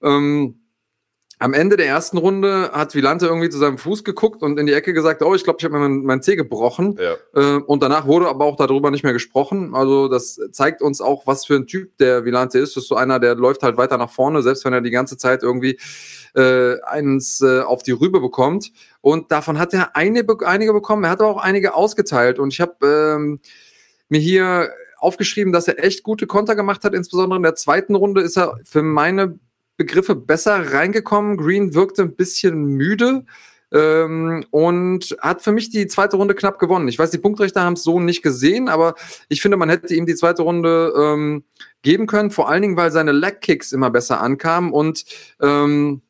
[0.02, 0.60] Ähm,
[1.40, 4.72] am Ende der ersten Runde hat Vilante irgendwie zu seinem Fuß geguckt und in die
[4.72, 6.98] Ecke gesagt, oh, ich glaube, ich habe mir mein, mein Zeh gebrochen.
[6.98, 7.14] Ja.
[7.34, 9.74] Äh, und danach wurde aber auch darüber nicht mehr gesprochen.
[9.74, 12.76] Also das zeigt uns auch, was für ein Typ der Vilante ist.
[12.76, 15.16] Das ist so einer, der läuft halt weiter nach vorne, selbst wenn er die ganze
[15.16, 15.78] Zeit irgendwie
[16.34, 18.72] äh, eins äh, auf die Rübe bekommt.
[19.00, 21.04] Und davon hat er eine, einige bekommen.
[21.04, 22.40] Er hat aber auch einige ausgeteilt.
[22.40, 23.38] Und ich habe ähm,
[24.08, 26.94] mir hier aufgeschrieben, dass er echt gute Konter gemacht hat.
[26.94, 29.38] Insbesondere in der zweiten Runde ist er für meine
[29.78, 31.38] Begriffe besser reingekommen.
[31.38, 33.24] Green wirkte ein bisschen müde
[33.72, 36.88] ähm, und hat für mich die zweite Runde knapp gewonnen.
[36.88, 38.94] Ich weiß, die Punktrichter haben es so nicht gesehen, aber
[39.28, 41.44] ich finde, man hätte ihm die zweite Runde ähm,
[41.82, 45.04] geben können, vor allen Dingen, weil seine Leg-Kicks immer besser ankamen und
[45.40, 46.02] ähm,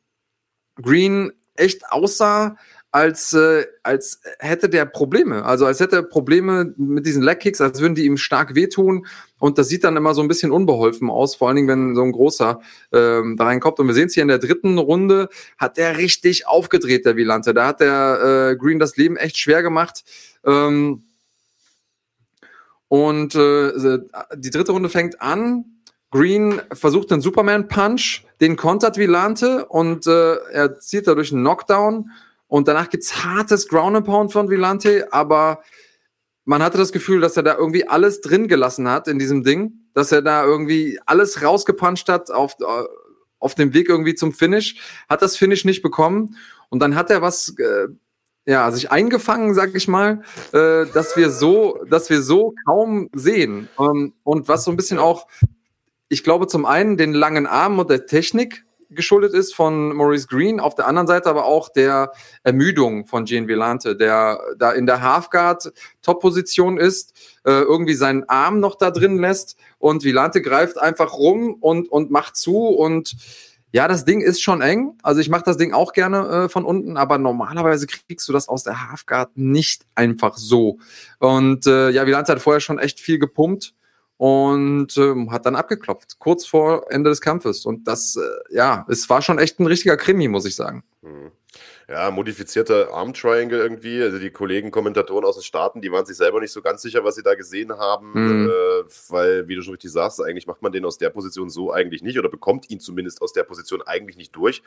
[0.81, 2.55] Green echt aussah,
[2.91, 5.45] als, äh, als hätte der Probleme.
[5.45, 9.05] Also als hätte er Probleme mit diesen Leg-Kicks, als würden die ihm stark wehtun.
[9.37, 12.01] Und das sieht dann immer so ein bisschen unbeholfen aus, vor allen Dingen, wenn so
[12.01, 13.79] ein großer ähm, da reinkommt.
[13.79, 17.53] Und wir sehen es hier in der dritten Runde, hat er richtig aufgedreht, der Vilante.
[17.53, 20.03] Da hat der äh, Green das Leben echt schwer gemacht.
[20.43, 21.03] Ähm,
[22.87, 23.99] und äh,
[24.35, 25.65] die dritte Runde fängt an.
[26.11, 32.09] Green versucht den Superman Punch, den kontert Vilante und äh, er zieht dadurch einen Knockdown.
[32.49, 35.61] Und danach gibt's hartes Ground and Pound von Vilante, aber
[36.45, 39.73] man hatte das Gefühl, dass er da irgendwie alles drin gelassen hat in diesem Ding,
[39.93, 42.83] dass er da irgendwie alles rausgepuncht hat auf, äh,
[43.37, 46.35] auf dem Weg irgendwie zum Finish, hat das Finish nicht bekommen.
[46.69, 47.87] Und dann hat er was äh,
[48.47, 53.69] ja, sich eingefangen, sag ich mal, äh, dass wir so, dass wir so kaum sehen.
[53.79, 55.27] Ähm, und was so ein bisschen auch,
[56.07, 60.59] ich glaube zum einen den langen Arm und der Technik geschuldet ist von Maurice Green,
[60.59, 62.11] auf der anderen Seite aber auch der
[62.43, 65.71] Ermüdung von Gene Villante, der da in der Halfguard
[66.01, 67.13] Top-Position ist,
[67.45, 72.11] äh, irgendwie seinen Arm noch da drin lässt und Villante greift einfach rum und, und
[72.11, 73.15] macht zu und
[73.71, 74.97] ja, das Ding ist schon eng.
[75.03, 78.49] Also ich mache das Ding auch gerne äh, von unten, aber normalerweise kriegst du das
[78.49, 80.79] aus der Halfguard nicht einfach so.
[81.19, 83.75] Und äh, ja, Villante hat vorher schon echt viel gepumpt
[84.19, 87.65] und ähm, hat dann abgeklopft, kurz vor Ende des Kampfes.
[87.65, 90.83] Und das, äh, ja, es war schon echt ein richtiger Krimi, muss ich sagen.
[91.01, 91.31] Mhm.
[91.89, 94.03] Ja, modifizierter Arm Triangle irgendwie.
[94.03, 97.03] Also die Kollegen, Kommentatoren aus den Staaten, die waren sich selber nicht so ganz sicher,
[97.03, 98.47] was sie da gesehen haben, mhm.
[98.47, 101.73] äh, weil, wie du schon richtig sagst, eigentlich macht man den aus der Position so
[101.73, 104.61] eigentlich nicht oder bekommt ihn zumindest aus der Position eigentlich nicht durch.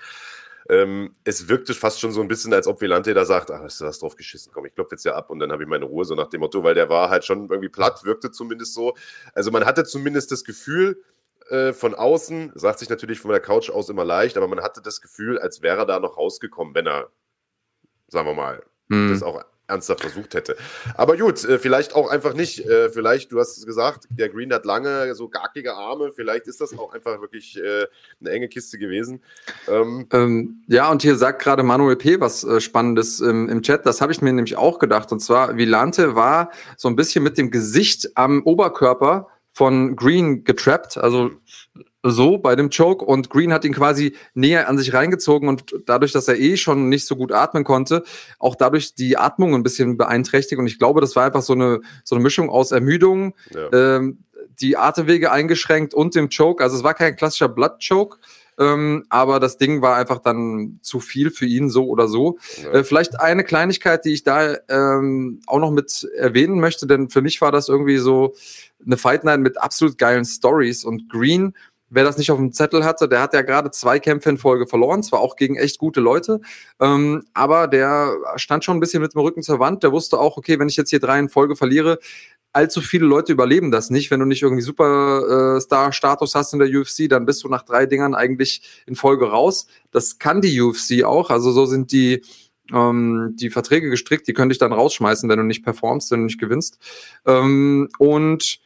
[0.69, 3.81] Ähm, es wirkte fast schon so ein bisschen, als ob Velante da sagt, ach, hast
[3.81, 5.85] du was drauf geschissen, komm, ich klopfe jetzt ja ab und dann habe ich meine
[5.85, 8.95] Ruhe, so nach dem Motto, weil der war halt schon irgendwie platt, wirkte zumindest so.
[9.33, 11.03] Also man hatte zumindest das Gefühl,
[11.53, 14.81] äh, von außen, sagt sich natürlich von der Couch aus immer leicht, aber man hatte
[14.81, 17.11] das Gefühl, als wäre er da noch rausgekommen, wenn er,
[18.09, 19.11] sagen wir mal, hm.
[19.11, 20.57] das auch ernsthaft versucht hätte.
[20.95, 22.67] Aber gut, äh, vielleicht auch einfach nicht.
[22.67, 26.13] Äh, vielleicht, du hast gesagt, der Green hat lange, so garkige Arme.
[26.15, 27.87] Vielleicht ist das auch einfach wirklich äh,
[28.21, 29.23] eine enge Kiste gewesen.
[29.69, 32.21] Ähm, ähm, ja, und hier sagt gerade Manuel P.
[32.21, 33.87] was Spannendes im, im Chat.
[33.87, 35.13] Das habe ich mir nämlich auch gedacht.
[35.13, 40.97] Und zwar, Vilante war so ein bisschen mit dem Gesicht am Oberkörper von Green getrappt.
[40.97, 41.31] Also
[42.03, 46.13] so bei dem Choke und Green hat ihn quasi näher an sich reingezogen und dadurch,
[46.13, 48.03] dass er eh schon nicht so gut atmen konnte,
[48.39, 51.81] auch dadurch die Atmung ein bisschen beeinträchtigt und ich glaube, das war einfach so eine
[52.03, 53.69] so eine Mischung aus Ermüdung, ja.
[53.73, 54.25] ähm,
[54.61, 56.63] die Atemwege eingeschränkt und dem Choke.
[56.63, 58.19] Also es war kein klassischer Blood Choke.
[58.63, 62.39] Ähm, aber das Ding war einfach dann zu viel für ihn, so oder so.
[62.63, 62.73] Ja.
[62.73, 67.23] Äh, vielleicht eine Kleinigkeit, die ich da ähm, auch noch mit erwähnen möchte, denn für
[67.23, 68.35] mich war das irgendwie so
[68.85, 71.55] eine Fight Night mit absolut geilen Stories und Green
[71.93, 74.67] wer das nicht auf dem Zettel hatte, der hat ja gerade zwei Kämpfe in Folge
[74.67, 76.41] verloren, zwar auch gegen echt gute Leute,
[76.81, 79.83] ähm, aber der stand schon ein bisschen mit dem Rücken zur Wand.
[79.83, 81.99] Der wusste auch, okay, wenn ich jetzt hier drei in Folge verliere,
[82.53, 84.11] allzu viele Leute überleben das nicht.
[84.11, 88.15] Wenn du nicht irgendwie Superstar-Status hast in der UFC, dann bist du nach drei Dingern
[88.15, 89.67] eigentlich in Folge raus.
[89.91, 91.31] Das kann die UFC auch.
[91.31, 92.23] Also so sind die
[92.73, 96.27] ähm, die Verträge gestrickt, die können dich dann rausschmeißen, wenn du nicht performst, wenn du
[96.27, 96.79] nicht gewinnst.
[97.27, 98.61] Ähm, und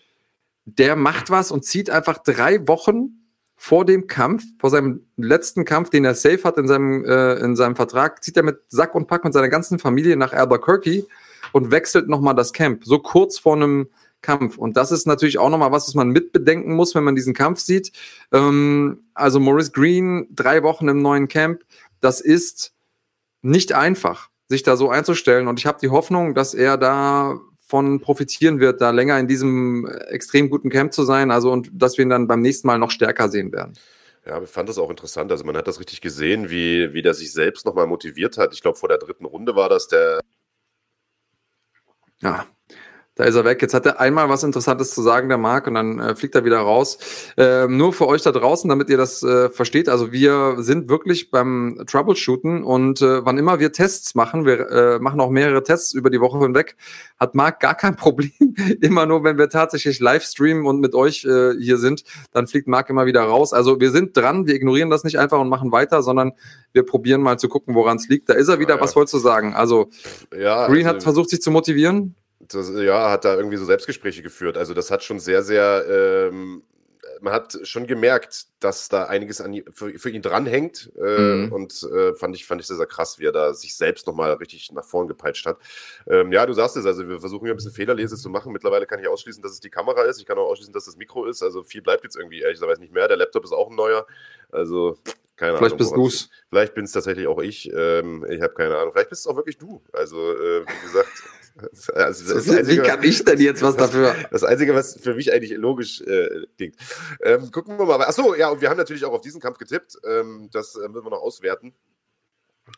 [0.65, 5.91] der macht was und zieht einfach drei Wochen vor dem Kampf, vor seinem letzten Kampf,
[5.91, 9.07] den er safe hat in seinem, äh, in seinem Vertrag, zieht er mit Sack und
[9.07, 11.07] Pack mit seiner ganzen Familie nach Albuquerque
[11.53, 13.89] und wechselt nochmal das Camp, so kurz vor einem
[14.23, 14.59] Kampf.
[14.59, 17.61] Und das ist natürlich auch nochmal was, was man mitbedenken muss, wenn man diesen Kampf
[17.61, 17.93] sieht.
[18.33, 21.63] Ähm, also Maurice Green, drei Wochen im neuen Camp,
[22.01, 22.73] das ist
[23.43, 25.49] nicht einfach, sich da so einzustellen.
[25.49, 29.87] Und ich habe die Hoffnung, dass er da von profitieren wird, da länger in diesem
[30.09, 32.93] extrem guten Camp zu sein, also und dass wir ihn dann beim nächsten Mal noch
[32.93, 33.75] stärker sehen werden.
[34.25, 35.31] Ja, ich fand das auch interessant.
[35.31, 38.53] Also man hat das richtig gesehen, wie, wie der sich selbst nochmal motiviert hat.
[38.53, 40.21] Ich glaube, vor der dritten Runde war das der.
[42.23, 42.47] Ja,
[43.17, 43.63] da ist er weg.
[43.63, 46.45] Jetzt hat er einmal was Interessantes zu sagen, der Marc, und dann äh, fliegt er
[46.45, 46.99] wieder raus.
[47.39, 49.89] Ähm, nur für euch da draußen, damit ihr das äh, versteht.
[49.89, 54.99] Also wir sind wirklich beim Troubleshooten und äh, wann immer wir Tests machen, wir äh,
[54.99, 56.77] machen auch mehrere Tests über die Woche hinweg,
[57.19, 58.33] hat Marc gar kein Problem.
[58.83, 62.69] immer nur, wenn wir tatsächlich live streamen und mit euch äh, hier sind, dann fliegt
[62.69, 63.55] Marc immer wieder raus.
[63.55, 66.33] Also wir sind dran, wir ignorieren das nicht einfach und machen weiter, sondern
[66.75, 68.29] wir probieren mal zu gucken, woran es liegt.
[68.29, 68.75] Da ist er wieder.
[68.75, 68.83] Ja, ja.
[68.83, 69.55] Was wolltest du sagen?
[69.55, 69.89] Also
[70.39, 74.23] ja, Green also, hat versucht, sich zu motivieren das, ja, hat da irgendwie so Selbstgespräche
[74.23, 74.57] geführt.
[74.57, 76.63] Also das hat schon sehr, sehr, ähm,
[77.21, 81.53] man hat schon gemerkt, dass da einiges an, für, für ihn dranhängt äh, mhm.
[81.53, 84.33] und äh, fand, ich, fand ich sehr, sehr krass, wie er da sich selbst nochmal
[84.35, 85.59] richtig nach vorn gepeitscht hat.
[86.09, 88.53] Ähm, ja, du sagst es, also wir versuchen ja ein bisschen Fehlerlese zu machen.
[88.53, 90.21] Mittlerweile kann ich ausschließen, dass es die Kamera ist.
[90.21, 91.43] Ich kann auch ausschließen, dass das Mikro ist.
[91.43, 93.09] Also viel bleibt jetzt irgendwie ehrlicherweise nicht mehr.
[93.09, 94.07] Der Laptop ist auch ein neuer.
[94.51, 94.99] Also
[95.37, 95.79] keine Vielleicht Ahnung.
[95.79, 96.31] Bist du's.
[96.49, 97.71] Vielleicht bin es tatsächlich auch ich.
[97.73, 98.93] Ähm, ich habe keine Ahnung.
[98.93, 99.83] Vielleicht bist es auch wirklich du.
[99.93, 101.09] Also, äh, wie gesagt.
[101.95, 104.15] Also das Einzige, Wie kann ich denn jetzt was dafür?
[104.31, 106.77] Das Einzige, was für mich eigentlich logisch äh, klingt.
[107.23, 108.03] Ähm, gucken wir mal.
[108.03, 109.97] Achso, ja, und wir haben natürlich auch auf diesen Kampf getippt.
[110.05, 111.75] Ähm, das äh, müssen wir noch auswerten.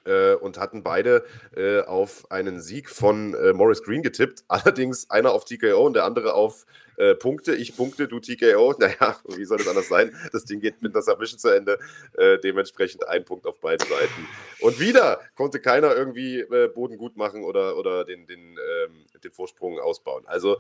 [0.05, 1.25] Äh, und hatten beide
[1.57, 4.45] äh, auf einen Sieg von äh, Morris Green getippt.
[4.49, 7.55] Allerdings einer auf TKO und der andere auf äh, Punkte.
[7.55, 8.75] Ich punkte, du TKO.
[8.79, 10.15] Naja, wie soll das anders sein?
[10.33, 11.79] Das Ding geht mit einer Submission zu Ende.
[12.15, 14.29] Äh, dementsprechend ein Punkt auf beiden Seiten.
[14.61, 19.33] Und wieder konnte keiner irgendwie äh, Boden gut machen oder, oder den, den, ähm, den
[19.33, 20.25] Vorsprung ausbauen.
[20.27, 20.59] Also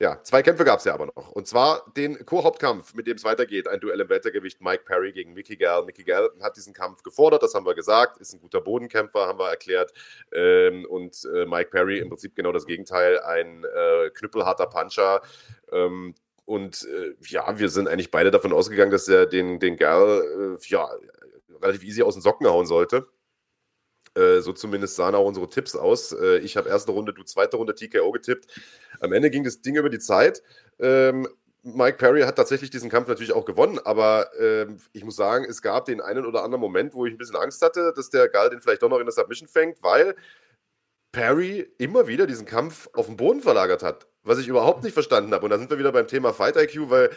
[0.00, 1.30] ja, zwei Kämpfe gab es ja aber noch.
[1.30, 3.68] Und zwar den Co-Hauptkampf, mit dem es weitergeht.
[3.68, 4.60] Ein Duell im Weltergewicht.
[4.60, 5.84] Mike Perry gegen Mickey Gall.
[5.84, 8.18] Mickey Gall hat diesen Kampf gefordert, das haben wir gesagt.
[8.18, 9.92] Ist ein guter Bodenkämpfer, haben wir erklärt.
[10.32, 13.20] Ähm, und äh, Mike Perry im Prinzip genau das Gegenteil.
[13.20, 15.22] Ein äh, knüppelharter Puncher.
[15.70, 20.58] Ähm, und äh, ja, wir sind eigentlich beide davon ausgegangen, dass er den, den Gall
[20.60, 20.88] äh, ja,
[21.62, 23.06] relativ easy aus den Socken hauen sollte.
[24.16, 26.12] Äh, so zumindest sahen auch unsere Tipps aus.
[26.12, 28.46] Äh, ich habe erste Runde, du zweite Runde TKO getippt.
[29.00, 30.42] Am Ende ging das Ding über die Zeit.
[30.78, 31.28] Ähm,
[31.62, 35.62] Mike Perry hat tatsächlich diesen Kampf natürlich auch gewonnen, aber ähm, ich muss sagen, es
[35.62, 38.50] gab den einen oder anderen Moment, wo ich ein bisschen Angst hatte, dass der Gal
[38.50, 40.14] den vielleicht doch noch in der Submission fängt, weil
[41.10, 45.32] Perry immer wieder diesen Kampf auf den Boden verlagert hat, was ich überhaupt nicht verstanden
[45.32, 45.44] habe.
[45.44, 47.10] Und da sind wir wieder beim Thema Fight IQ, weil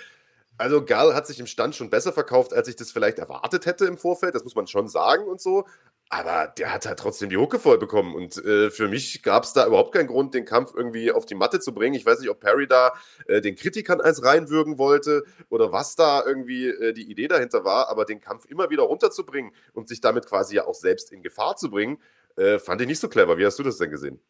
[0.58, 3.86] also Gal hat sich im Stand schon besser verkauft, als ich das vielleicht erwartet hätte
[3.86, 5.66] im Vorfeld, das muss man schon sagen und so.
[6.10, 8.16] Aber der hat halt trotzdem die Hucke voll bekommen.
[8.16, 11.36] Und äh, für mich gab es da überhaupt keinen Grund, den Kampf irgendwie auf die
[11.36, 11.96] Matte zu bringen.
[11.96, 12.94] Ich weiß nicht, ob Perry da
[13.28, 17.90] äh, den Kritikern eins reinwürgen wollte oder was da irgendwie äh, die Idee dahinter war.
[17.90, 21.58] Aber den Kampf immer wieder runterzubringen und sich damit quasi ja auch selbst in Gefahr
[21.58, 21.98] zu bringen,
[22.38, 23.38] äh, fand ich nicht so clever.
[23.38, 24.22] Wie hast du das denn gesehen?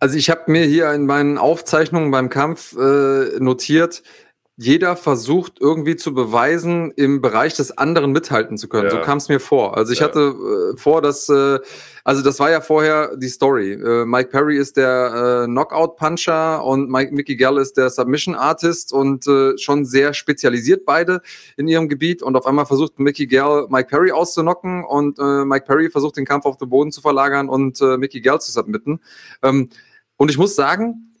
[0.00, 4.02] Also ich habe mir hier in meinen Aufzeichnungen beim Kampf äh, notiert,
[4.62, 8.84] jeder versucht irgendwie zu beweisen, im Bereich des anderen mithalten zu können.
[8.84, 8.90] Ja.
[8.90, 9.76] So kam es mir vor.
[9.76, 10.06] Also ich ja.
[10.06, 10.34] hatte
[10.74, 11.58] äh, vor, dass, äh,
[12.04, 13.72] also das war ja vorher die Story.
[13.72, 19.26] Äh, Mike Perry ist der äh, Knockout-Puncher und Mike, Mickey Gall ist der Submission-Artist und
[19.26, 21.22] äh, schon sehr spezialisiert beide
[21.56, 22.22] in ihrem Gebiet.
[22.22, 26.24] Und auf einmal versucht Mickey Gall Mike Perry auszunocken und äh, Mike Perry versucht den
[26.24, 29.00] Kampf auf den Boden zu verlagern und äh, Mickey Gall zu submitten.
[29.42, 29.70] Ähm,
[30.16, 31.11] und ich muss sagen,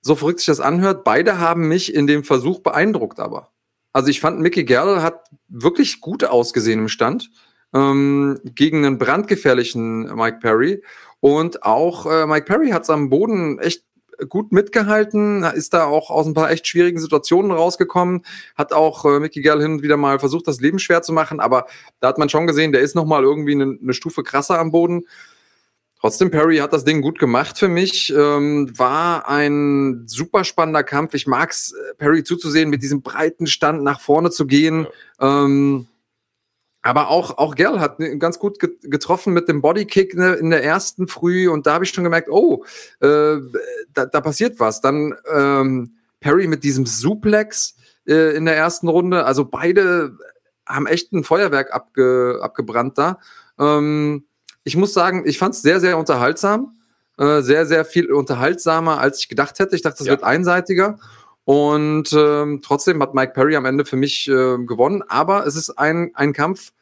[0.00, 3.50] so verrückt sich das anhört, beide haben mich in dem Versuch beeindruckt aber.
[3.92, 7.30] Also ich fand, Mickey Gerl hat wirklich gut ausgesehen im Stand
[7.74, 10.82] ähm, gegen einen brandgefährlichen Mike Perry.
[11.20, 13.84] Und auch äh, Mike Perry hat es am Boden echt
[14.28, 18.24] gut mitgehalten, ist da auch aus ein paar echt schwierigen Situationen rausgekommen,
[18.56, 21.38] hat auch äh, Mickey Gerl hin und wieder mal versucht, das Leben schwer zu machen,
[21.38, 21.66] aber
[22.00, 25.04] da hat man schon gesehen, der ist nochmal irgendwie eine, eine Stufe krasser am Boden.
[26.00, 28.12] Trotzdem, Perry hat das Ding gut gemacht für mich.
[28.14, 31.14] Ähm, war ein super spannender Kampf.
[31.14, 34.86] Ich mag es, äh, Perry zuzusehen, mit diesem breiten Stand nach vorne zu gehen.
[35.20, 35.44] Ja.
[35.44, 35.88] Ähm,
[36.82, 41.08] aber auch, auch Gerl hat ganz gut getroffen mit dem Bodykick ne, in der ersten
[41.08, 42.64] Früh und da habe ich schon gemerkt, oh,
[43.00, 43.38] äh,
[43.92, 44.80] da, da, passiert was.
[44.80, 49.24] Dann ähm, Perry mit diesem Suplex äh, in der ersten Runde.
[49.24, 50.16] Also beide
[50.64, 53.18] haben echt ein Feuerwerk abge, abgebrannt da.
[53.58, 54.27] Ähm,
[54.68, 56.78] ich muss sagen, ich fand es sehr, sehr unterhaltsam.
[57.16, 59.74] Äh, sehr, sehr viel unterhaltsamer, als ich gedacht hätte.
[59.74, 60.12] Ich dachte, das ja.
[60.12, 60.98] wird einseitiger.
[61.44, 65.02] Und ähm, trotzdem hat Mike Perry am Ende für mich äh, gewonnen.
[65.08, 66.72] Aber es ist ein, ein Kampf,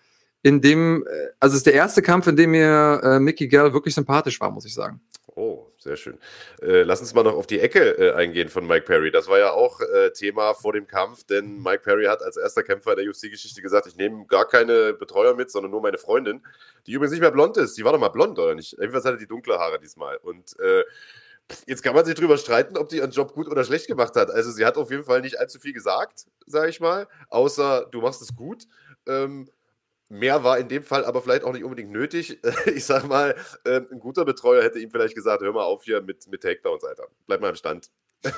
[0.43, 3.73] in dem, äh, also es ist der erste Kampf, in dem mir äh, Mickey Gall
[3.73, 5.01] wirklich sympathisch war, muss ich sagen.
[5.35, 6.19] Oh, sehr schön.
[6.61, 9.11] Äh, lass uns mal noch auf die Ecke äh, eingehen von Mike Perry.
[9.11, 12.63] Das war ja auch äh, Thema vor dem Kampf, denn Mike Perry hat als erster
[12.63, 16.45] Kämpfer der UFC-Geschichte gesagt, ich nehme gar keine Betreuer mit, sondern nur meine Freundin,
[16.87, 17.79] die übrigens nicht mehr blond ist.
[17.79, 18.73] Die war doch mal blond, oder nicht?
[18.73, 20.17] Jedenfalls hatte die dunkle Haare diesmal.
[20.17, 20.83] Und äh,
[21.67, 24.31] Jetzt kann man sich darüber streiten, ob die ihren Job gut oder schlecht gemacht hat.
[24.31, 28.01] Also sie hat auf jeden Fall nicht allzu viel gesagt, sage ich mal, außer du
[28.01, 28.67] machst es gut.
[29.07, 29.49] Ähm,
[30.09, 32.41] Mehr war in dem Fall aber vielleicht auch nicht unbedingt nötig.
[32.67, 36.01] Ich sag mal, ähm, ein guter Betreuer hätte ihm vielleicht gesagt: Hör mal auf hier
[36.03, 37.09] mit, mit Takedowns, Alter.
[37.27, 37.91] Bleib mal im Stand.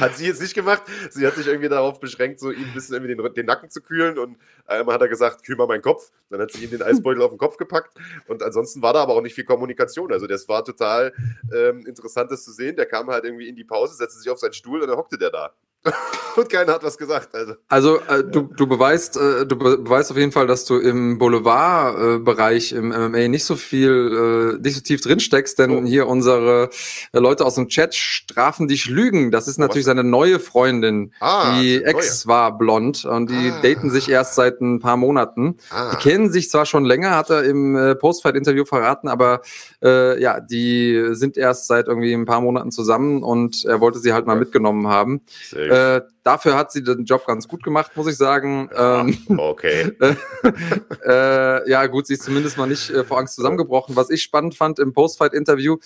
[0.00, 0.82] hat sie jetzt nicht gemacht.
[1.10, 3.80] Sie hat sich irgendwie darauf beschränkt, so ihm ein bisschen irgendwie den, den Nacken zu
[3.80, 4.18] kühlen.
[4.18, 6.10] Und einmal hat er gesagt, kühl mal meinen Kopf.
[6.30, 7.96] Dann hat sie ihm den Eisbeutel auf den Kopf gepackt.
[8.26, 10.12] Und ansonsten war da aber auch nicht viel Kommunikation.
[10.12, 11.12] Also das war total
[11.54, 12.76] ähm, interessant, das zu sehen.
[12.76, 15.18] Der kam halt irgendwie in die Pause, setzte sich auf seinen Stuhl und dann hockte
[15.18, 15.54] der da.
[16.36, 17.34] Und keiner hat was gesagt.
[17.34, 21.18] Also, also äh, du, du beweist, äh, du beweist auf jeden Fall, dass du im
[21.18, 25.86] Boulevard-Bereich im MMA nicht so viel, äh, nicht so tief drin steckst, denn oh.
[25.86, 26.70] hier unsere
[27.12, 29.30] äh, Leute aus dem Chat strafen dich Lügen.
[29.30, 29.90] Das ist natürlich was?
[29.90, 31.12] seine neue Freundin.
[31.20, 32.34] Ah, die Ex neue.
[32.34, 33.60] war blond und die ah.
[33.62, 35.58] daten sich erst seit ein paar Monaten.
[35.70, 35.90] Ah.
[35.92, 39.42] Die kennen sich zwar schon länger, hat er im äh, Postfight-Interview verraten, aber
[39.82, 44.12] äh, ja, die sind erst seit irgendwie ein paar Monaten zusammen und er wollte sie
[44.12, 45.20] halt mal mitgenommen haben.
[45.50, 48.70] Sehr äh, dafür hat sie den Job ganz gut gemacht, muss ich sagen.
[48.76, 49.90] Ähm, okay.
[51.04, 53.96] äh, ja, gut, sie ist zumindest mal nicht äh, vor Angst zusammengebrochen.
[53.96, 55.78] Was ich spannend fand im Postfight-Interview,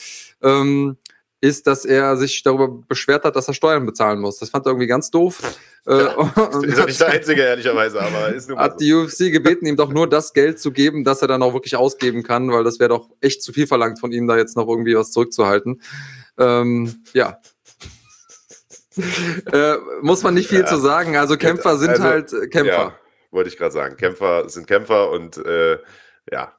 [0.43, 0.99] ähm,
[1.41, 4.39] ist, dass er sich darüber beschwert hat, dass er Steuern bezahlen muss.
[4.39, 5.41] Das fand er irgendwie ganz doof.
[5.87, 8.79] Äh, ja, ist ja nicht der Einzige, ehrlicherweise, aber ist nur Hat so.
[8.79, 11.77] die UFC gebeten, ihm doch nur das Geld zu geben, das er dann auch wirklich
[11.77, 14.69] ausgeben kann, weil das wäre doch echt zu viel verlangt von ihm, da jetzt noch
[14.69, 15.81] irgendwie was zurückzuhalten.
[16.37, 17.39] Ähm, ja,
[19.53, 20.67] äh, muss man nicht viel ja.
[20.67, 21.17] zu sagen.
[21.17, 22.73] Also Kämpfer sind also, halt äh, Kämpfer.
[22.73, 22.99] Ja,
[23.31, 23.97] wollte ich gerade sagen.
[23.97, 25.79] Kämpfer sind Kämpfer und äh,
[26.31, 26.53] ja,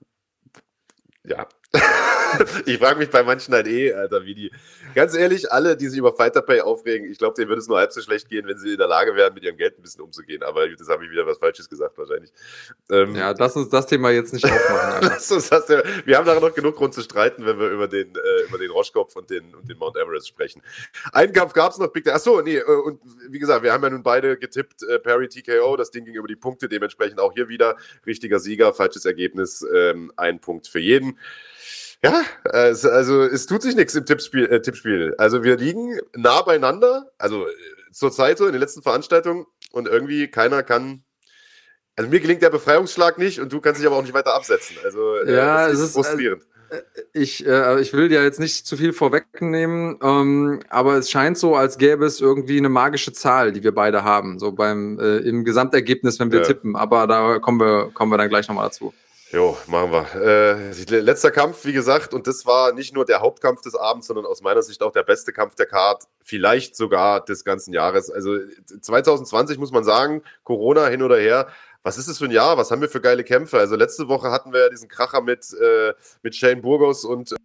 [1.23, 1.47] ja,
[2.65, 4.51] ich frage mich bei manchen halt eh, Alter, wie die.
[4.95, 7.77] Ganz ehrlich, alle, die sich über Fighter Pay aufregen, ich glaube, denen würde es nur
[7.77, 10.01] halb so schlecht gehen, wenn sie in der Lage wären, mit ihrem Geld ein bisschen
[10.01, 10.43] umzugehen.
[10.43, 12.31] Aber das habe ich wieder was Falsches gesagt, wahrscheinlich.
[12.89, 15.01] Ähm, ja, lass uns das Thema jetzt nicht aufmachen.
[15.09, 15.83] lass uns das Thema.
[16.05, 18.71] Wir haben da noch genug Grund zu streiten, wenn wir über den, äh, über den
[18.71, 20.61] Roschkopf und den, und den Mount Everest sprechen.
[21.11, 23.89] Einen Kampf gab es noch, Big Achso, nee, äh, und wie gesagt, wir haben ja
[23.89, 27.49] nun beide getippt, äh, Perry TKO, das Ding ging über die Punkte, dementsprechend auch hier
[27.49, 31.17] wieder richtiger Sieger, falsches Ergebnis, ähm, ein Punkt für jeden.
[32.03, 35.15] Ja, also es tut sich nichts im Tippspiel, äh, Tippspiel.
[35.17, 37.51] Also wir liegen nah beieinander, also äh,
[37.91, 41.03] zur Zeit so in den letzten Veranstaltungen und irgendwie keiner kann.
[41.97, 44.77] Also mir gelingt der Befreiungsschlag nicht und du kannst dich aber auch nicht weiter absetzen.
[44.83, 46.43] Also äh, ja, es ist, es ist frustrierend.
[46.69, 46.81] Äh,
[47.11, 51.55] ich, äh, ich will ja jetzt nicht zu viel vorwegnehmen, ähm, aber es scheint so,
[51.55, 55.43] als gäbe es irgendwie eine magische Zahl, die wir beide haben, so beim äh, im
[55.43, 56.45] Gesamtergebnis, wenn wir ja.
[56.45, 56.77] tippen.
[56.77, 58.93] Aber da kommen wir, kommen wir dann gleich nochmal dazu.
[59.31, 60.15] Jo, machen wir.
[60.15, 64.25] Äh, letzter Kampf, wie gesagt, und das war nicht nur der Hauptkampf des Abends, sondern
[64.25, 68.09] aus meiner Sicht auch der beste Kampf der Card, vielleicht sogar des ganzen Jahres.
[68.09, 68.37] Also
[68.81, 71.47] 2020 muss man sagen, Corona hin oder her.
[71.83, 72.57] Was ist das für ein Jahr?
[72.57, 73.59] Was haben wir für geile Kämpfe?
[73.59, 77.35] Also letzte Woche hatten wir ja diesen Kracher mit, äh, mit Shane Burgos und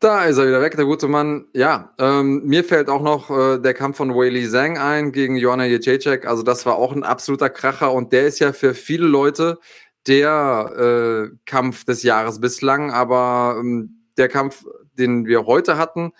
[0.00, 1.46] da ist er wieder weg, der gute Mann.
[1.54, 5.66] Ja, ähm, mir fällt auch noch äh, der Kampf von Weili Zhang ein gegen Joanna
[5.66, 6.26] Jacek.
[6.26, 9.58] Also das war auch ein absoluter Kracher und der ist ja für viele Leute
[10.06, 12.90] der äh, Kampf des Jahres bislang.
[12.90, 14.64] Aber ähm, der Kampf,
[14.98, 16.12] den wir heute hatten,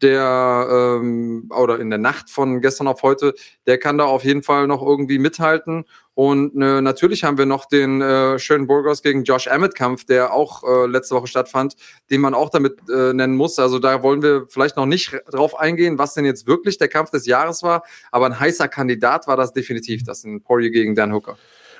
[0.00, 3.34] der ähm, oder in der Nacht von gestern auf heute,
[3.66, 5.84] der kann da auf jeden Fall noch irgendwie mithalten.
[6.14, 10.32] Und äh, natürlich haben wir noch den äh, schönen Burgos gegen Josh Emmett Kampf, der
[10.32, 11.74] auch äh, letzte Woche stattfand,
[12.10, 13.58] den man auch damit äh, nennen muss.
[13.58, 17.10] Also da wollen wir vielleicht noch nicht drauf eingehen, was denn jetzt wirklich der Kampf
[17.10, 17.82] des Jahres war.
[18.12, 21.36] Aber ein heißer Kandidat war das definitiv, das in Poirier gegen Dan Hooker.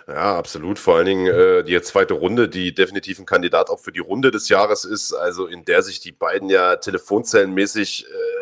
[0.06, 0.78] Ja, absolut.
[0.78, 4.30] Vor allen Dingen äh, die zweite Runde, die definitiv ein Kandidat auch für die Runde
[4.30, 8.34] des Jahres ist, also in der sich die beiden ja telefonzellenmäßig äh,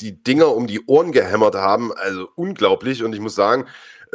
[0.00, 1.92] die Dinger um die Ohren gehämmert haben.
[1.94, 3.02] Also unglaublich.
[3.02, 3.66] Und ich muss sagen,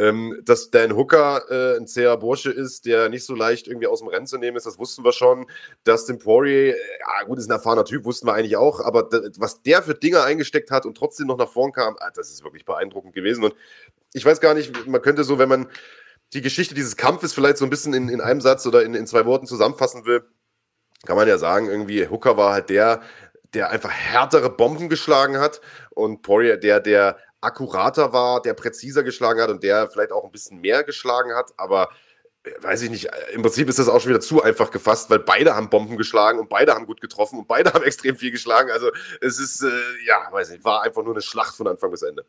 [0.02, 4.00] ähm, dass Dan Hooker äh, ein zäher Bursche ist, der nicht so leicht irgendwie aus
[4.00, 5.46] dem Rennen zu nehmen ist, das wussten wir schon.
[5.84, 9.84] Dustin Poirier, ja gut, ist ein erfahrener Typ, wussten wir eigentlich auch, aber was der
[9.84, 13.14] für Dinger eingesteckt hat und trotzdem noch nach vorn kam, ah, das ist wirklich beeindruckend
[13.14, 13.44] gewesen.
[13.44, 13.54] Und
[14.14, 15.68] ich weiß gar nicht, man könnte so, wenn man
[16.34, 19.06] die Geschichte dieses Kampfes vielleicht so ein bisschen in, in einem Satz oder in, in
[19.06, 20.24] zwei Worten zusammenfassen will,
[21.06, 23.02] kann man ja sagen, irgendwie Hooker war halt der,
[23.54, 29.42] der einfach härtere Bomben geschlagen hat und Poirier der, der akkurater war, der präziser geschlagen
[29.42, 31.90] hat und der vielleicht auch ein bisschen mehr geschlagen hat, aber
[32.44, 35.10] äh, weiß ich nicht, äh, im Prinzip ist das auch schon wieder zu einfach gefasst,
[35.10, 38.32] weil beide haben Bomben geschlagen und beide haben gut getroffen und beide haben extrem viel
[38.32, 38.72] geschlagen.
[38.72, 39.70] Also es ist, äh,
[40.06, 42.26] ja, weiß nicht, war einfach nur eine Schlacht von Anfang bis Ende.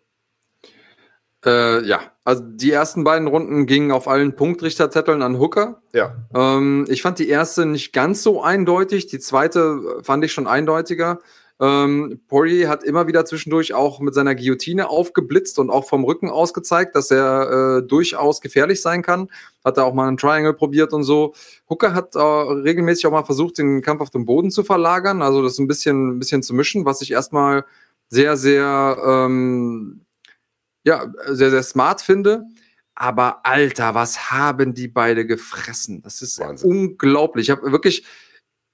[1.44, 5.82] Äh, ja, also die ersten beiden Runden gingen auf allen Punktrichterzetteln an Hooker.
[5.92, 6.14] Ja.
[6.32, 11.18] Ähm, ich fand die erste nicht ganz so eindeutig, die zweite fand ich schon eindeutiger.
[11.60, 16.28] Ähm, Poirier hat immer wieder zwischendurch auch mit seiner Guillotine aufgeblitzt und auch vom Rücken
[16.28, 19.28] aus gezeigt, dass er äh, durchaus gefährlich sein kann.
[19.64, 21.34] Hat er auch mal einen Triangle probiert und so.
[21.68, 25.42] Hooker hat äh, regelmäßig auch mal versucht, den Kampf auf dem Boden zu verlagern, also
[25.42, 27.64] das ein bisschen, ein bisschen zu mischen, was ich erstmal
[28.08, 30.04] sehr, sehr, ähm,
[30.84, 32.44] ja, sehr, sehr smart finde.
[32.94, 36.02] Aber Alter, was haben die beide gefressen?
[36.02, 36.70] Das ist Wahnsinn.
[36.70, 37.48] unglaublich.
[37.48, 38.04] Ich habe wirklich,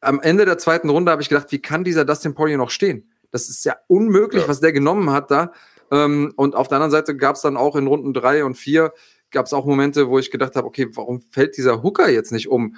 [0.00, 3.10] am Ende der zweiten Runde habe ich gedacht, wie kann dieser Dustin Poirier noch stehen?
[3.30, 4.48] Das ist ja unmöglich, ja.
[4.48, 5.52] was der genommen hat da.
[5.90, 8.92] Ähm, und auf der anderen Seite gab es dann auch in Runden drei und vier
[9.30, 12.48] gab es auch Momente, wo ich gedacht habe, okay, warum fällt dieser Hooker jetzt nicht
[12.48, 12.76] um?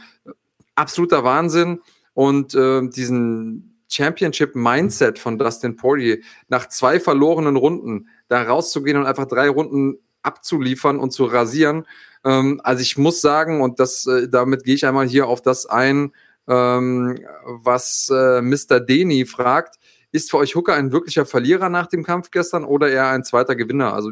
[0.75, 1.81] Absoluter Wahnsinn.
[2.13, 6.19] Und äh, diesen Championship-Mindset von Dustin Poirier,
[6.49, 11.87] nach zwei verlorenen Runden da rauszugehen und einfach drei Runden abzuliefern und zu rasieren.
[12.25, 15.67] Ähm, also ich muss sagen, und das, äh, damit gehe ich einmal hier auf das
[15.67, 16.13] ein,
[16.51, 18.81] ähm, was äh, Mr.
[18.81, 19.77] Deni fragt,
[20.13, 23.55] ist für euch Hooker ein wirklicher Verlierer nach dem Kampf gestern oder eher ein zweiter
[23.55, 23.95] Gewinner?
[23.95, 24.11] Also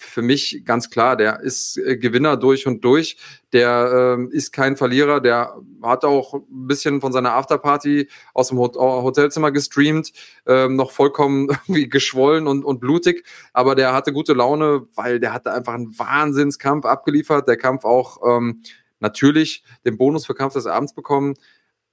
[0.00, 3.16] für mich ganz klar, der ist äh, Gewinner durch und durch.
[3.52, 5.20] Der ähm, ist kein Verlierer.
[5.20, 10.12] Der hat auch ein bisschen von seiner Afterparty aus dem Hotelzimmer gestreamt,
[10.46, 13.24] ähm, noch vollkommen irgendwie geschwollen und, und blutig.
[13.52, 17.48] Aber der hatte gute Laune, weil der hatte einfach einen Wahnsinnskampf abgeliefert.
[17.48, 18.62] Der Kampf auch ähm,
[19.00, 21.34] natürlich den Bonus für Kampf des Abends bekommen.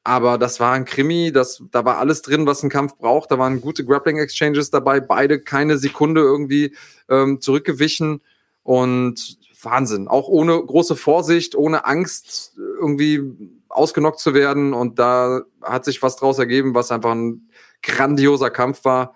[0.06, 3.32] Aber das war ein Krimi, das, da war alles drin, was ein Kampf braucht.
[3.32, 6.76] Da waren gute Grappling-Exchanges dabei, beide keine Sekunde irgendwie
[7.10, 8.22] ähm, zurückgewichen.
[8.64, 10.08] Und Wahnsinn.
[10.08, 13.22] Auch ohne große Vorsicht, ohne Angst, irgendwie
[13.68, 14.74] ausgenockt zu werden.
[14.74, 17.49] Und da hat sich was draus ergeben, was einfach ein
[17.82, 19.16] grandioser Kampf war.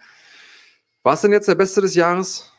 [1.03, 2.51] War es denn jetzt der Beste des Jahres?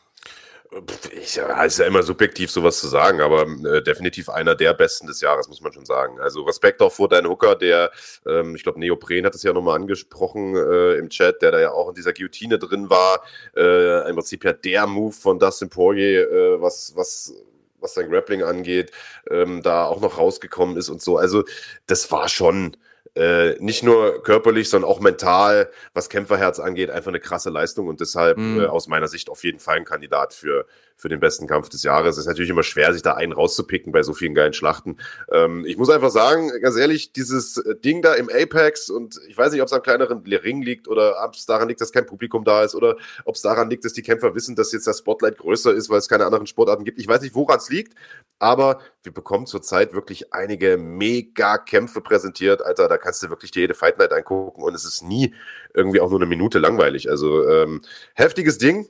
[1.11, 5.05] Ich, ja, ist ja immer subjektiv, sowas zu sagen, aber äh, definitiv einer der besten
[5.05, 6.17] des Jahres, muss man schon sagen.
[6.21, 7.91] Also Respekt auch vor deinen Hooker, der,
[8.25, 11.71] ähm, ich glaube, Neopren hat es ja nochmal angesprochen äh, im Chat, der da ja
[11.71, 13.21] auch in dieser Guillotine drin war.
[13.53, 17.33] Äh, Im Prinzip ja der Move von Dustin Poirier, äh, was, was,
[17.81, 18.91] was sein Grappling angeht,
[19.29, 21.17] ähm, da auch noch rausgekommen ist und so.
[21.17, 21.43] Also
[21.87, 22.77] das war schon
[23.15, 27.99] äh, nicht nur körperlich, sondern auch mental, was Kämpferherz angeht, einfach eine krasse Leistung und
[27.99, 28.61] deshalb mhm.
[28.61, 30.65] äh, aus meiner Sicht auf jeden Fall ein Kandidat für,
[30.95, 32.15] für den besten Kampf des Jahres.
[32.15, 34.97] Es ist natürlich immer schwer, sich da einen rauszupicken bei so vielen geilen Schlachten.
[35.31, 39.37] Ähm, ich muss einfach sagen, ganz ehrlich, dieses äh, Ding da im Apex und ich
[39.37, 42.05] weiß nicht, ob es am kleineren Ring liegt oder ob es daran liegt, dass kein
[42.05, 44.99] Publikum da ist oder ob es daran liegt, dass die Kämpfer wissen, dass jetzt das
[44.99, 46.99] Spotlight größer ist, weil es keine anderen Sportarten gibt.
[46.99, 47.95] Ich weiß nicht, woran es liegt,
[48.39, 52.63] aber wir bekommen zurzeit wirklich einige mega Kämpfe präsentiert.
[52.63, 55.33] Alter, da kannst du wirklich jede Fight Night angucken und es ist nie
[55.73, 57.09] irgendwie auch nur eine Minute langweilig.
[57.09, 57.81] Also ähm,
[58.13, 58.87] heftiges Ding.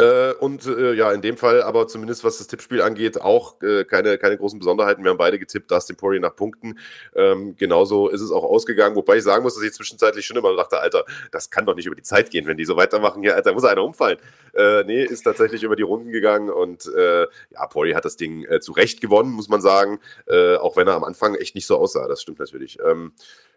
[0.00, 3.84] Äh, und äh, ja, in dem Fall aber zumindest was das Tippspiel angeht, auch äh,
[3.84, 5.02] keine, keine großen Besonderheiten.
[5.02, 6.78] Wir haben beide getippt, Dustin Poirier nach Punkten.
[7.16, 10.54] Ähm, genauso ist es auch ausgegangen, wobei ich sagen muss, dass ich zwischenzeitlich schon immer
[10.54, 13.34] dachte, Alter, das kann doch nicht über die Zeit gehen, wenn die so weitermachen hier,
[13.34, 14.18] Alter, muss einer umfallen.
[14.54, 18.44] Äh, nee, ist tatsächlich über die Runden gegangen und äh, ja, Poirier hat das Ding
[18.44, 21.66] äh, zu Recht gewonnen, muss man sagen, äh, auch wenn er am Anfang echt nicht
[21.66, 22.78] so aussah, das stimmt natürlich.
[22.84, 23.12] Ähm,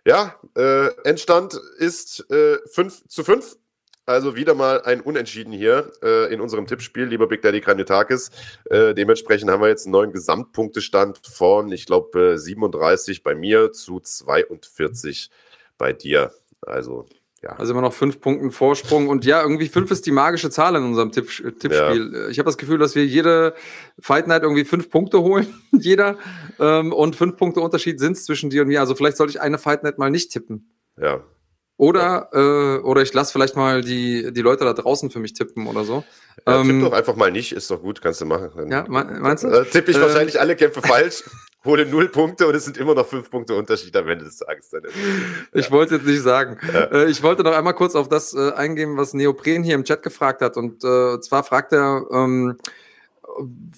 [0.06, 3.58] ja, äh, Endstand ist äh, 5 zu 5
[4.12, 8.30] also wieder mal ein Unentschieden hier äh, in unserem Tippspiel, lieber Big Daddy Kranjotakis.
[8.70, 13.72] Äh, dementsprechend haben wir jetzt einen neuen Gesamtpunktestand von, ich glaube, äh, 37 bei mir
[13.72, 15.30] zu 42
[15.78, 16.32] bei dir.
[16.62, 17.08] Also
[17.44, 17.56] ja.
[17.58, 19.08] Also immer noch fünf Punkten Vorsprung.
[19.08, 22.12] Und ja, irgendwie fünf ist die magische Zahl in unserem Tipp, Tippspiel.
[22.14, 22.28] Ja.
[22.28, 23.56] Ich habe das Gefühl, dass wir jede
[24.00, 26.18] Fight Night irgendwie fünf Punkte holen, jeder.
[26.60, 28.80] Ähm, und fünf Punkte Unterschied sind es zwischen dir und mir.
[28.80, 30.70] Also vielleicht sollte ich eine Fight Night mal nicht tippen.
[31.02, 31.24] Ja,
[31.82, 32.76] oder, ja.
[32.76, 35.84] äh, oder ich lasse vielleicht mal die, die Leute da draußen für mich tippen oder
[35.84, 36.04] so.
[36.46, 38.70] Ja, ähm, tipp doch einfach mal nicht, ist doch gut, kannst du machen.
[38.70, 39.48] ja, meinst du?
[39.48, 41.24] Äh, tippe ich äh, wahrscheinlich alle Kämpfe falsch.
[41.66, 44.70] hole null Punkte und es sind immer noch fünf Punkte Unterschied am Ende des Tages.
[44.70, 44.84] Dann.
[45.54, 46.60] Ich wollte jetzt nicht sagen.
[46.72, 46.84] Ja.
[46.84, 50.04] Äh, ich wollte noch einmal kurz auf das äh, eingehen, was Neopren hier im Chat
[50.04, 50.58] gefragt hat.
[50.58, 52.60] Und äh, zwar fragt er, ähm,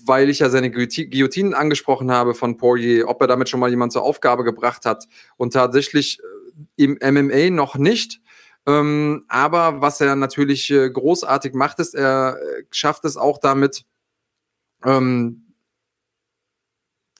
[0.06, 3.94] weil ich ja seine Guillotinen angesprochen habe von Poirier, ob er damit schon mal jemand
[3.94, 5.08] zur Aufgabe gebracht hat.
[5.38, 6.20] Und tatsächlich
[6.76, 8.22] im MMA noch nicht.
[8.66, 13.86] Ähm, aber was er natürlich äh, großartig macht, ist, er äh, schafft es auch damit,
[14.86, 15.44] ähm,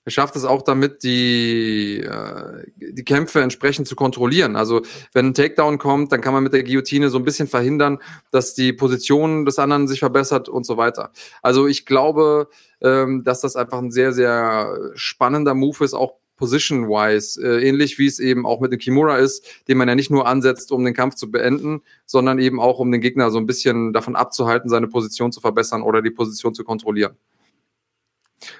[0.06, 4.56] er schafft es auch damit, die, äh, die Kämpfe entsprechend zu kontrollieren.
[4.56, 4.82] Also
[5.14, 8.00] wenn ein Takedown kommt, dann kann man mit der Guillotine so ein bisschen verhindern,
[8.32, 11.12] dass die Position des anderen sich verbessert und so weiter.
[11.42, 12.50] Also ich glaube,
[12.82, 18.08] ähm, dass das einfach ein sehr, sehr spannender Move ist, auch position-wise, äh, ähnlich wie
[18.08, 20.94] es eben auch mit dem Kimura ist, den man ja nicht nur ansetzt, um den
[20.94, 24.88] Kampf zu beenden, sondern eben auch, um den Gegner so ein bisschen davon abzuhalten, seine
[24.88, 27.18] Position zu verbessern oder die Position zu kontrollieren.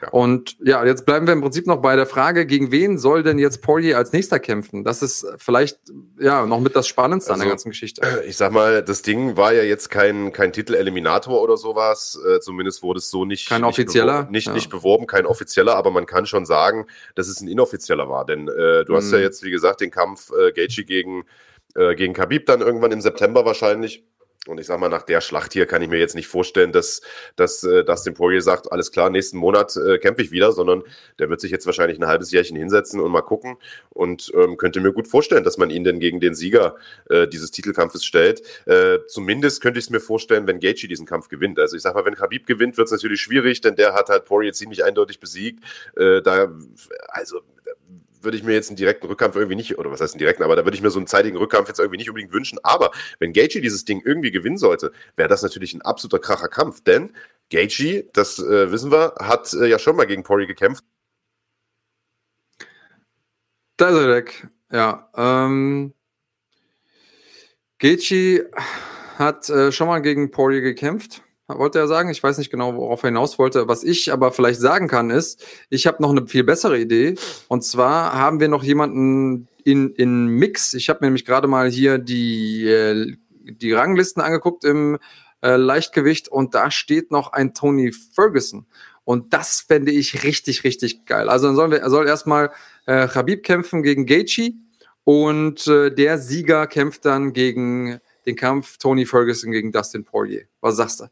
[0.02, 0.10] Ja.
[0.10, 3.40] Und ja, jetzt bleiben wir im Prinzip noch bei der Frage, gegen wen soll denn
[3.40, 4.84] jetzt Poirier als nächster kämpfen?
[4.84, 5.80] Das ist vielleicht
[6.20, 8.02] ja noch mit das Spannendste also, an der also, ganzen Geschichte.
[8.28, 12.20] Ich sag mal, das Ding war ja jetzt kein, kein Titel-Eliminator oder sowas.
[12.28, 13.50] Äh, zumindest wurde es so nicht.
[13.50, 14.06] Kein offizieller?
[14.06, 14.54] Nicht, beworben, nicht, ja.
[14.54, 18.26] nicht, beworben, kein offizieller, aber man kann schon sagen, dass es ein inoffizieller war.
[18.26, 19.24] Denn äh, du hast ja mhm.
[19.24, 21.26] jetzt, wie gesagt, den Kampf äh, Gaethje gegen,
[21.76, 24.06] äh, gegen Khabib dann irgendwann im September wahrscheinlich.
[24.48, 27.02] Und ich sag mal, nach der Schlacht hier kann ich mir jetzt nicht vorstellen, dass,
[27.38, 30.84] dass äh, Dustin Poirier sagt, alles klar, nächsten Monat äh, kämpfe ich wieder, sondern
[31.18, 33.56] der wird sich jetzt wahrscheinlich ein halbes Jährchen hinsetzen und mal gucken
[33.90, 36.76] und ähm, könnte mir gut vorstellen, dass man ihn denn gegen den Sieger
[37.10, 38.42] äh, dieses Titelkampfes stellt.
[38.68, 41.58] Äh, zumindest könnte ich es mir vorstellen, wenn Gaethje diesen Kampf gewinnt.
[41.58, 44.26] Also ich sag mal, wenn Khabib gewinnt, wird es natürlich schwierig, denn der hat halt
[44.26, 45.64] Poirier ziemlich eindeutig besiegt.
[45.96, 46.52] Äh, da,
[47.08, 47.40] also
[48.24, 50.56] würde ich mir jetzt einen direkten Rückkampf irgendwie nicht, oder was heißt einen direkten, aber
[50.56, 52.60] da würde ich mir so einen zeitigen Rückkampf jetzt irgendwie nicht unbedingt wünschen.
[52.64, 56.82] Aber wenn Gaethje dieses Ding irgendwie gewinnen sollte, wäre das natürlich ein absoluter kracher Kampf.
[56.84, 57.14] Denn
[57.50, 60.84] Gaethje, das äh, wissen wir, hat äh, ja schon mal gegen Poirier gekämpft.
[63.78, 64.48] Da ist er weg.
[64.72, 65.10] Ja.
[65.16, 65.94] Ähm,
[67.80, 68.50] Gaethje
[69.18, 71.22] hat äh, schon mal gegen Poirier gekämpft
[71.58, 72.10] wollte er sagen.
[72.10, 73.68] Ich weiß nicht genau, worauf er hinaus wollte.
[73.68, 77.16] Was ich aber vielleicht sagen kann, ist, ich habe noch eine viel bessere Idee.
[77.48, 80.74] Und zwar haben wir noch jemanden in, in Mix.
[80.74, 84.98] Ich habe nämlich gerade mal hier die, äh, die Ranglisten angeguckt im
[85.42, 88.66] äh, Leichtgewicht und da steht noch ein Tony Ferguson.
[89.06, 91.30] Und das fände ich richtig, richtig geil.
[91.30, 92.52] Also dann sollen wir, er soll erstmal
[92.86, 94.54] äh, Khabib kämpfen gegen Gaethje
[95.04, 100.46] und äh, der Sieger kämpft dann gegen den Kampf Tony Ferguson gegen Dustin Poirier.
[100.62, 101.06] Was sagst du?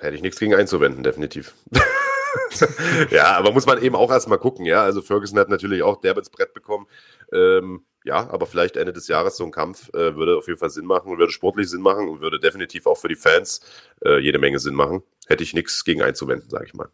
[0.00, 1.54] Hätte ich nichts gegen einzuwenden, definitiv.
[3.10, 4.82] ja, aber muss man eben auch erstmal gucken, ja.
[4.82, 6.86] Also Ferguson hat natürlich auch derbe ins Brett bekommen.
[7.32, 10.70] Ähm, ja, aber vielleicht Ende des Jahres so ein Kampf äh, würde auf jeden Fall
[10.70, 13.60] Sinn machen, würde sportlich Sinn machen und würde definitiv auch für die Fans
[14.04, 15.02] äh, jede Menge Sinn machen.
[15.26, 16.88] Hätte ich nichts gegen einzuwenden, sage ich mal.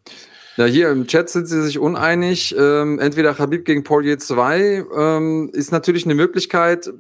[0.56, 2.54] Ja, hier im Chat sind sie sich uneinig.
[2.56, 6.92] Ähm, entweder Habib gegen Poirier 2 ähm, ist natürlich eine Möglichkeit.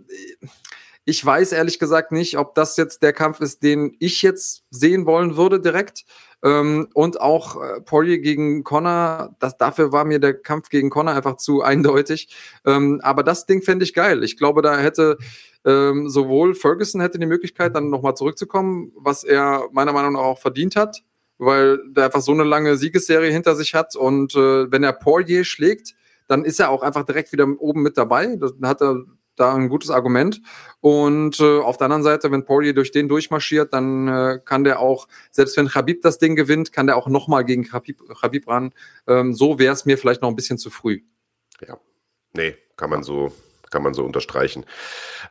[1.06, 5.04] Ich weiß ehrlich gesagt nicht, ob das jetzt der Kampf ist, den ich jetzt sehen
[5.04, 6.04] wollen würde direkt.
[6.42, 11.14] Ähm, und auch äh, Poirier gegen Connor, das, dafür war mir der Kampf gegen Connor
[11.14, 12.34] einfach zu eindeutig.
[12.66, 14.22] Ähm, aber das Ding fände ich geil.
[14.22, 15.18] Ich glaube, da hätte
[15.64, 20.38] ähm, sowohl Ferguson hätte die Möglichkeit, dann nochmal zurückzukommen, was er meiner Meinung nach auch
[20.38, 21.02] verdient hat,
[21.38, 23.96] weil der einfach so eine lange Siegesserie hinter sich hat.
[23.96, 25.94] Und äh, wenn er Poirier schlägt,
[26.28, 28.36] dann ist er auch einfach direkt wieder oben mit dabei.
[28.36, 29.04] Dann hat er
[29.36, 30.40] da ein gutes Argument.
[30.80, 34.80] Und äh, auf der anderen Seite, wenn Poirier durch den durchmarschiert, dann äh, kann der
[34.80, 38.72] auch, selbst wenn Khabib das Ding gewinnt, kann der auch nochmal gegen Khabib, Khabib ran.
[39.06, 41.02] Ähm, so wäre es mir vielleicht noch ein bisschen zu früh.
[41.66, 41.78] Ja,
[42.34, 43.32] nee, kann man so
[43.74, 44.64] kann man so unterstreichen.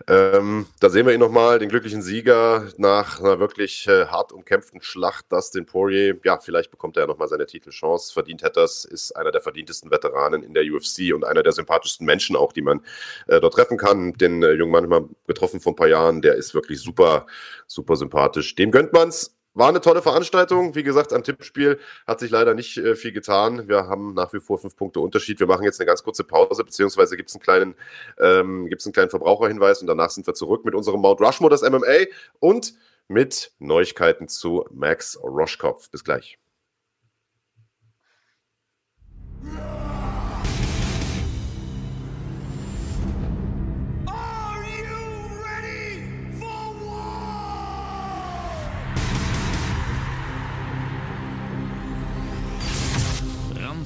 [0.09, 4.81] Ähm, da sehen wir ihn nochmal, den glücklichen Sieger nach einer wirklich äh, hart umkämpften
[4.81, 6.19] Schlacht, Dustin Poirier.
[6.25, 8.11] Ja, vielleicht bekommt er ja nochmal seine Titelchance.
[8.11, 12.05] Verdient hat das, ist einer der verdientesten Veteranen in der UFC und einer der sympathischsten
[12.05, 12.81] Menschen auch, die man
[13.27, 14.11] äh, dort treffen kann.
[14.11, 17.25] Den äh, jungen Mann mal getroffen vor ein paar Jahren, der ist wirklich super,
[17.65, 18.55] super sympathisch.
[18.55, 19.33] Dem gönnt man's.
[19.55, 20.73] War eine tolle Veranstaltung.
[20.73, 23.67] Wie gesagt, am Tippspiel hat sich leider nicht äh, viel getan.
[23.67, 25.39] Wir haben nach wie vor fünf Punkte Unterschied.
[25.39, 27.75] Wir machen jetzt eine ganz kurze Pause, beziehungsweise gibt es einen kleinen,
[28.19, 31.61] ähm, gibt's einen kleinen Verbraucherhinweis und danach sind wir zurück mit unserem Mount Rushmore, das
[31.61, 32.07] MMA
[32.39, 32.73] und
[33.07, 35.89] mit Neuigkeiten zu Max Roschkopf.
[35.91, 36.39] Bis gleich.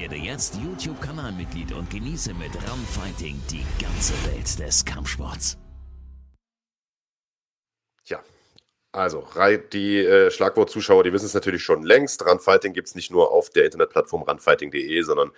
[0.00, 5.58] Werde jetzt YouTube-Kanalmitglied und genieße mit Run Fighting die ganze Welt des Kampfsports.
[8.04, 8.20] Ja,
[8.90, 9.22] also,
[9.74, 12.24] die äh, Schlagwort-Zuschauer, die wissen es natürlich schon längst.
[12.24, 15.30] Runfighting gibt es nicht nur auf der Internetplattform runfighting.de, sondern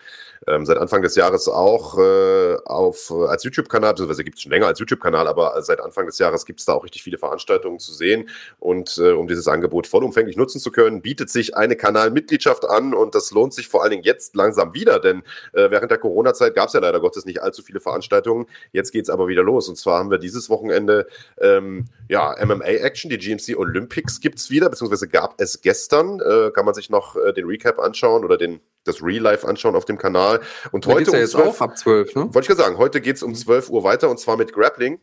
[0.47, 4.53] ähm, seit Anfang des Jahres auch äh, auf, äh, als YouTube-Kanal, beziehungsweise gibt es schon
[4.53, 7.81] länger als YouTube-Kanal, aber seit Anfang des Jahres gibt es da auch richtig viele Veranstaltungen
[7.81, 8.29] zu sehen.
[8.61, 13.17] Und äh, um dieses Angebot vollumfänglich nutzen zu können, bietet sich eine Kanalmitgliedschaft an und
[13.17, 15.25] das lohnt sich vor allen Dingen jetzt langsam wieder, denn
[15.55, 18.47] äh, während der Corona-Zeit gab es ja leider Gottes nicht allzu viele Veranstaltungen.
[18.71, 19.69] Jetzt geht es aber wieder los.
[19.69, 21.09] Und zwar haben wir dieses Wochenende
[21.41, 26.21] ähm, ja, MMA-Action, die GMC GMC Olympics gibt es wieder, beziehungsweise gab es gestern.
[26.21, 29.75] Äh, kann man sich noch äh, den Recap anschauen oder den, das Real Life anschauen
[29.75, 30.41] auf dem Kanal.
[30.73, 32.23] Und da heute ja um 12, ab 12, ne?
[32.23, 35.01] Wollte ich gerade sagen, heute geht es um 12 Uhr weiter und zwar mit Grappling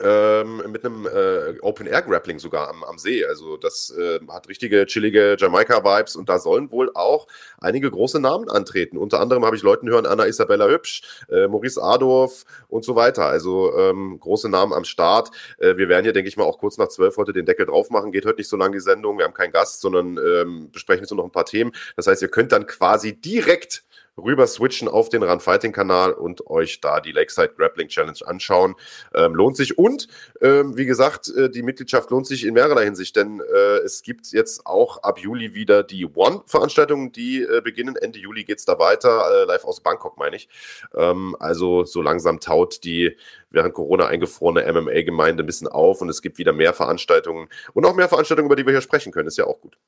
[0.00, 3.24] ähm, mit einem äh, Open-Air-Grappling sogar am, am See.
[3.24, 7.26] Also das äh, hat richtige chillige Jamaika-Vibes und da sollen wohl auch
[7.58, 8.96] einige große Namen antreten.
[8.96, 13.26] Unter anderem habe ich Leuten hören, Anna Isabella Hübsch, äh, Maurice Adorf und so weiter.
[13.26, 15.30] Also ähm, große Namen am Start.
[15.58, 17.90] Äh, wir werden hier, denke ich mal, auch kurz nach zwölf heute den Deckel drauf
[17.90, 18.12] machen.
[18.12, 19.18] Geht heute nicht so lange die Sendung.
[19.18, 21.72] Wir haben keinen Gast, sondern ähm, besprechen jetzt nur noch ein paar Themen.
[21.96, 23.84] Das heißt, ihr könnt dann quasi direkt
[24.16, 28.74] rüber switchen auf den Run Fighting Kanal und euch da die Lakeside Grappling Challenge anschauen.
[29.14, 29.78] Ähm, lohnt sich.
[29.78, 30.08] Und
[30.40, 34.32] ähm, wie gesagt, äh, die Mitgliedschaft lohnt sich in mehrerer Hinsicht, denn äh, es gibt
[34.32, 37.96] jetzt auch ab Juli wieder die One-Veranstaltungen, die äh, beginnen.
[37.96, 40.48] Ende Juli geht es da weiter, äh, live aus Bangkok, meine ich.
[40.94, 43.16] Ähm, also so langsam taut die
[43.50, 47.94] während Corona eingefrorene MMA-Gemeinde ein bisschen auf und es gibt wieder mehr Veranstaltungen und auch
[47.94, 49.28] mehr Veranstaltungen, über die wir hier sprechen können.
[49.28, 49.78] Ist ja auch gut.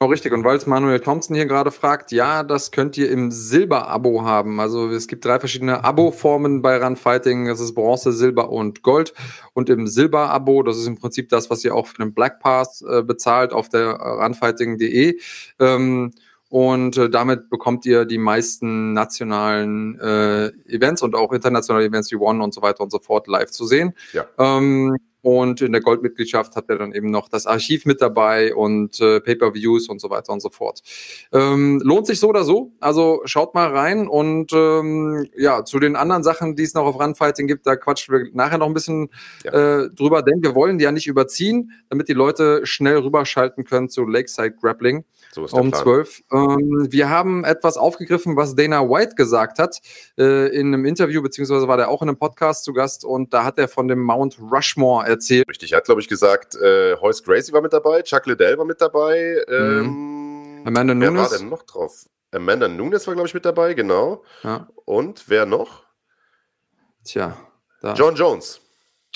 [0.00, 0.32] Genau, richtig.
[0.32, 4.60] Und weil es Manuel Thompson hier gerade fragt, ja, das könnt ihr im Silber-Abo haben.
[4.60, 7.46] Also es gibt drei verschiedene Abo-Formen bei Run Fighting.
[7.46, 9.12] Das ist Bronze, Silber und Gold.
[9.54, 12.80] Und im Silber-Abo, das ist im Prinzip das, was ihr auch für den Black Pass
[12.82, 15.18] äh, bezahlt auf der runfighting.de.
[15.58, 16.12] Ähm,
[16.48, 22.16] und äh, damit bekommt ihr die meisten nationalen äh, Events und auch internationale Events wie
[22.16, 23.94] One und so weiter und so fort live zu sehen.
[24.12, 24.26] Ja.
[24.38, 29.00] Ähm, und in der Goldmitgliedschaft hat er dann eben noch das Archiv mit dabei und
[29.00, 30.82] äh, Pay-per-Views und so weiter und so fort.
[31.32, 32.72] Ähm, lohnt sich so oder so.
[32.80, 37.00] Also schaut mal rein und ähm, ja, zu den anderen Sachen, die es noch auf
[37.00, 39.08] Runfighting gibt, da quatschen wir nachher noch ein bisschen
[39.44, 39.52] ja.
[39.82, 43.88] äh, drüber, denn wir wollen die ja nicht überziehen, damit die Leute schnell rüberschalten können
[43.88, 45.04] zu Lakeside Grappling.
[45.32, 46.22] So ist um zwölf.
[46.32, 49.80] Ähm, wir haben etwas aufgegriffen, was Dana White gesagt hat
[50.16, 53.44] äh, in einem Interview, beziehungsweise war der auch in einem Podcast zu Gast und da
[53.44, 55.48] hat er von dem Mount Rushmore erzählt.
[55.48, 58.64] Richtig, er hat, glaube ich, gesagt, äh, Hoyce Gracie war mit dabei, Chuck Liddell war
[58.64, 59.42] mit dabei.
[59.48, 60.66] Ähm, mhm.
[60.66, 61.12] Amanda Nunes.
[61.12, 62.06] Wer war denn noch drauf?
[62.30, 64.22] Amanda Nunes war, glaube ich, mit dabei, genau.
[64.42, 64.68] Ja.
[64.84, 65.84] Und wer noch?
[67.04, 67.36] Tja.
[67.80, 67.94] Da.
[67.94, 68.60] John Jones.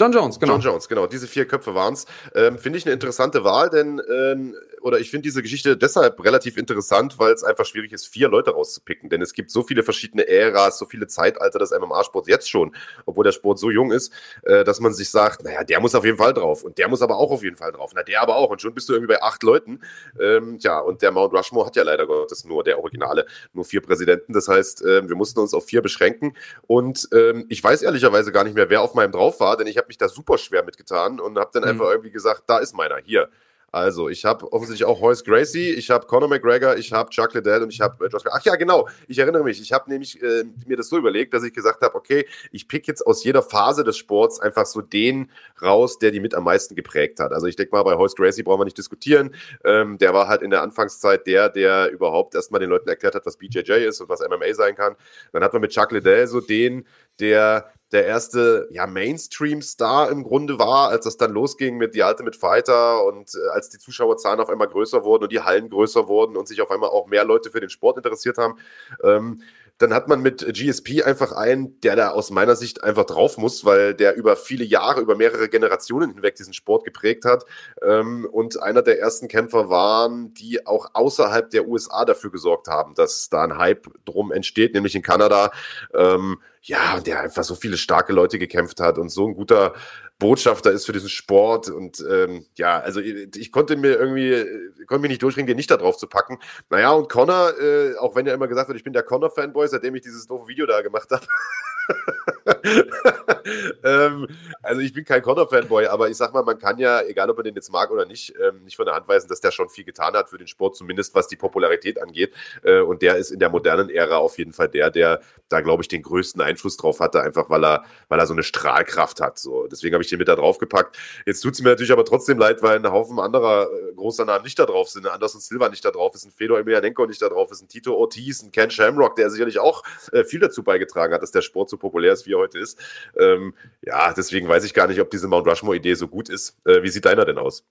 [0.03, 0.55] John Jones, genau.
[0.55, 1.07] John Jones, genau.
[1.07, 2.07] Diese vier Köpfe waren es.
[2.35, 6.57] Ähm, finde ich eine interessante Wahl, denn ähm, oder ich finde diese Geschichte deshalb relativ
[6.57, 9.11] interessant, weil es einfach schwierig ist, vier Leute rauszupicken.
[9.11, 12.75] Denn es gibt so viele verschiedene Äras, so viele Zeitalter des MMA-Sports jetzt schon,
[13.07, 16.05] obwohl der Sport so jung ist, äh, dass man sich sagt, naja, der muss auf
[16.05, 17.93] jeden Fall drauf und der muss aber auch auf jeden Fall drauf.
[17.95, 18.51] Na, der aber auch.
[18.51, 19.81] Und schon bist du irgendwie bei acht Leuten.
[20.21, 23.83] Ähm, ja, und der Mount Rushmore hat ja leider Gottes nur, der Originale, nur vier
[23.83, 24.33] Präsidenten.
[24.33, 26.37] Das heißt, äh, wir mussten uns auf vier beschränken.
[26.67, 29.77] Und ähm, ich weiß ehrlicherweise gar nicht mehr, wer auf meinem drauf war, denn ich
[29.77, 31.69] habe mich da super schwer mitgetan und habe dann mhm.
[31.69, 33.29] einfach irgendwie gesagt, da ist meiner, hier.
[33.75, 37.63] Also, ich habe offensichtlich auch Hoyce Gracie, ich habe Conor McGregor, ich habe Chuck Liddell
[37.63, 39.63] und ich habe äh, Josh Ach ja, genau, ich erinnere mich.
[39.63, 42.87] Ich habe nämlich äh, mir das so überlegt, dass ich gesagt habe, okay, ich pick
[42.87, 45.31] jetzt aus jeder Phase des Sports einfach so den
[45.63, 47.33] raus, der die mit am meisten geprägt hat.
[47.33, 49.35] Also, ich denke mal, bei Hoyce Gracie brauchen wir nicht diskutieren.
[49.65, 53.25] Ähm, der war halt in der Anfangszeit der, der überhaupt erstmal den Leuten erklärt hat,
[53.25, 54.97] was BJJ ist und was MMA sein kann.
[55.33, 56.85] Dann hat man mit Chuck Liddell so den,
[57.21, 62.39] der der erste ja, Mainstream-Star im Grunde war, als das dann losging mit The Ultimate
[62.39, 66.37] Fighter und äh, als die Zuschauerzahlen auf einmal größer wurden und die Hallen größer wurden
[66.37, 68.59] und sich auf einmal auch mehr Leute für den Sport interessiert haben.
[69.05, 69.43] Ähm,
[69.79, 73.65] dann hat man mit GSP einfach einen, der da aus meiner Sicht einfach drauf muss,
[73.65, 77.45] weil der über viele Jahre, über mehrere Generationen hinweg diesen Sport geprägt hat
[77.83, 82.95] ähm, und einer der ersten Kämpfer waren, die auch außerhalb der USA dafür gesorgt haben,
[82.95, 85.51] dass da ein Hype drum entsteht, nämlich in Kanada.
[85.95, 89.75] Ähm, ja, und der einfach so viele starke Leute gekämpft hat und so ein guter
[90.23, 91.69] Botschafter ist für diesen Sport.
[91.69, 94.47] Und ähm, ja, also ich, ich konnte mir irgendwie,
[94.87, 96.39] konnte mich nicht durchringen, den nicht da drauf zu packen.
[96.71, 99.97] Naja, und Connor, äh, auch wenn er immer gesagt hat, ich bin der Connor-Fanboy, seitdem
[99.97, 101.27] ich dieses doofe Video da gemacht habe.
[103.85, 104.27] ähm,
[104.63, 107.45] also ich bin kein Connor-Fanboy, aber ich sag mal, man kann ja, egal ob man
[107.45, 109.85] den jetzt mag oder nicht, ähm, nicht von der Hand weisen, dass der schon viel
[109.85, 112.33] getan hat für den Sport, zumindest was die Popularität angeht.
[112.63, 115.83] Äh, und der ist in der modernen Ära auf jeden Fall der, der da, glaube
[115.83, 119.39] ich, den größten Einfluss drauf hatte, einfach weil er, weil er so eine Strahlkraft hat.
[119.39, 119.67] So.
[119.67, 120.97] Deswegen habe ich den mit da drauf gepackt.
[121.27, 124.45] Jetzt tut es mir natürlich aber trotzdem leid, weil ein Haufen anderer äh, großer Namen
[124.45, 125.07] nicht da drauf sind.
[125.07, 127.95] Anderson Silva nicht da drauf ist, ein Fedor Emelianenko nicht da drauf ist, ein Tito
[127.95, 131.71] Ortiz, ein Ken Shamrock, der sicherlich auch äh, viel dazu beigetragen hat, dass der Sport
[131.73, 132.79] so populär ist, wie er heute ist.
[133.19, 136.57] Ähm, ja, deswegen weiß ich gar nicht, ob diese Mount Rushmore-Idee so gut ist.
[136.65, 137.65] Äh, wie sieht deiner denn aus?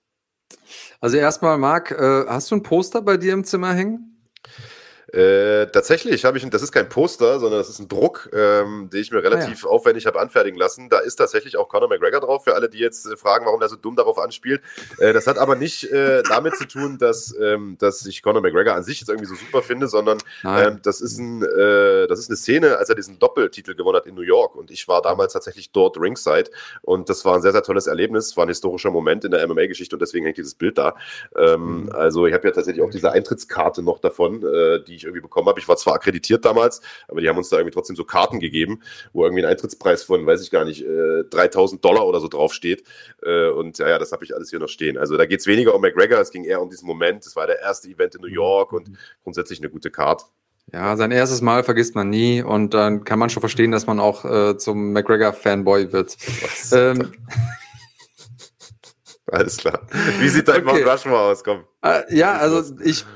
[1.00, 4.12] Also erstmal, Marc, äh, hast du ein Poster bei dir im Zimmer hängen?
[5.08, 9.00] Äh, tatsächlich habe ich, das ist kein Poster, sondern das ist ein Druck, ähm, den
[9.00, 9.70] ich mir relativ ah, ja.
[9.70, 10.88] aufwendig habe anfertigen lassen.
[10.88, 13.68] Da ist tatsächlich auch Conor McGregor drauf, für alle, die jetzt äh, fragen, warum er
[13.68, 14.62] so dumm darauf anspielt.
[14.98, 18.74] Äh, das hat aber nicht äh, damit zu tun, dass, ähm, dass ich Conor McGregor
[18.74, 22.30] an sich jetzt irgendwie so super finde, sondern ähm, das, ist ein, äh, das ist
[22.30, 24.54] eine Szene, als er diesen Doppeltitel gewonnen hat in New York.
[24.54, 26.50] Und ich war damals tatsächlich dort ringside.
[26.82, 29.96] Und das war ein sehr, sehr tolles Erlebnis, war ein historischer Moment in der MMA-Geschichte
[29.96, 30.94] und deswegen hängt dieses Bild da.
[31.36, 31.92] Ähm, mhm.
[31.92, 35.48] Also ich habe ja tatsächlich auch diese Eintrittskarte noch davon, äh, die ich irgendwie bekommen
[35.48, 35.58] habe.
[35.58, 38.82] Ich war zwar akkreditiert damals, aber die haben uns da irgendwie trotzdem so Karten gegeben,
[39.12, 42.84] wo irgendwie ein Eintrittspreis von, weiß ich gar nicht, äh, 3000 Dollar oder so draufsteht.
[43.22, 44.98] Äh, und ja, ja, das habe ich alles hier noch stehen.
[44.98, 47.26] Also da geht es weniger um McGregor, es ging eher um diesen Moment.
[47.26, 48.90] Es war der erste Event in New York und
[49.22, 50.24] grundsätzlich eine gute Card.
[50.72, 53.98] Ja, sein erstes Mal vergisst man nie und dann kann man schon verstehen, dass man
[53.98, 56.16] auch äh, zum McGregor-Fanboy wird.
[56.72, 57.12] Ähm,
[59.32, 59.80] Alles klar.
[60.20, 60.84] Wie sieht dein okay.
[60.84, 61.42] Mount Rushmore aus?
[61.42, 61.64] Komm.
[61.82, 63.06] Äh, ja, also ich,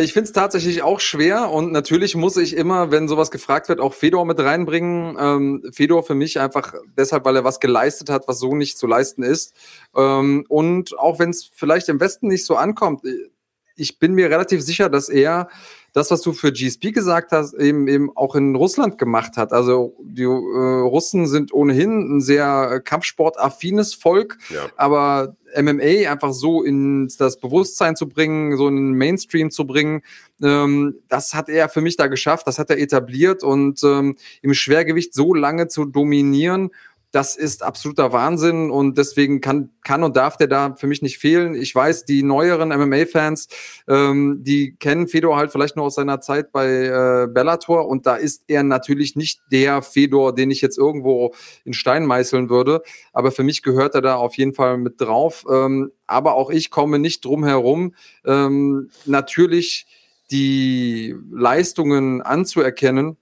[0.00, 3.80] ich finde es tatsächlich auch schwer und natürlich muss ich immer, wenn sowas gefragt wird,
[3.80, 5.16] auch Fedor mit reinbringen.
[5.18, 8.86] Ähm, Fedor für mich einfach deshalb, weil er was geleistet hat, was so nicht zu
[8.86, 9.54] leisten ist.
[9.96, 13.30] Ähm, und auch wenn es vielleicht im Westen nicht so ankommt, äh,
[13.78, 15.48] ich bin mir relativ sicher, dass er
[15.92, 19.52] das, was du für GSP gesagt hast, eben, eben auch in Russland gemacht hat.
[19.52, 24.66] Also die äh, Russen sind ohnehin ein sehr kampfsportaffines Volk, ja.
[24.76, 30.02] aber MMA einfach so in das Bewusstsein zu bringen, so in den Mainstream zu bringen,
[30.42, 34.54] ähm, das hat er für mich da geschafft, das hat er etabliert und ähm, im
[34.54, 36.70] Schwergewicht so lange zu dominieren
[37.10, 41.18] das ist absoluter Wahnsinn und deswegen kann, kann und darf der da für mich nicht
[41.18, 41.54] fehlen.
[41.54, 43.48] Ich weiß, die neueren MMA-Fans,
[43.88, 48.16] ähm, die kennen Fedor halt vielleicht nur aus seiner Zeit bei äh, Bellator und da
[48.16, 51.34] ist er natürlich nicht der Fedor, den ich jetzt irgendwo
[51.64, 52.82] in Stein meißeln würde,
[53.12, 55.46] aber für mich gehört er da auf jeden Fall mit drauf.
[55.50, 57.94] Ähm, aber auch ich komme nicht drum herum,
[58.24, 59.86] ähm, natürlich
[60.30, 63.16] die Leistungen anzuerkennen,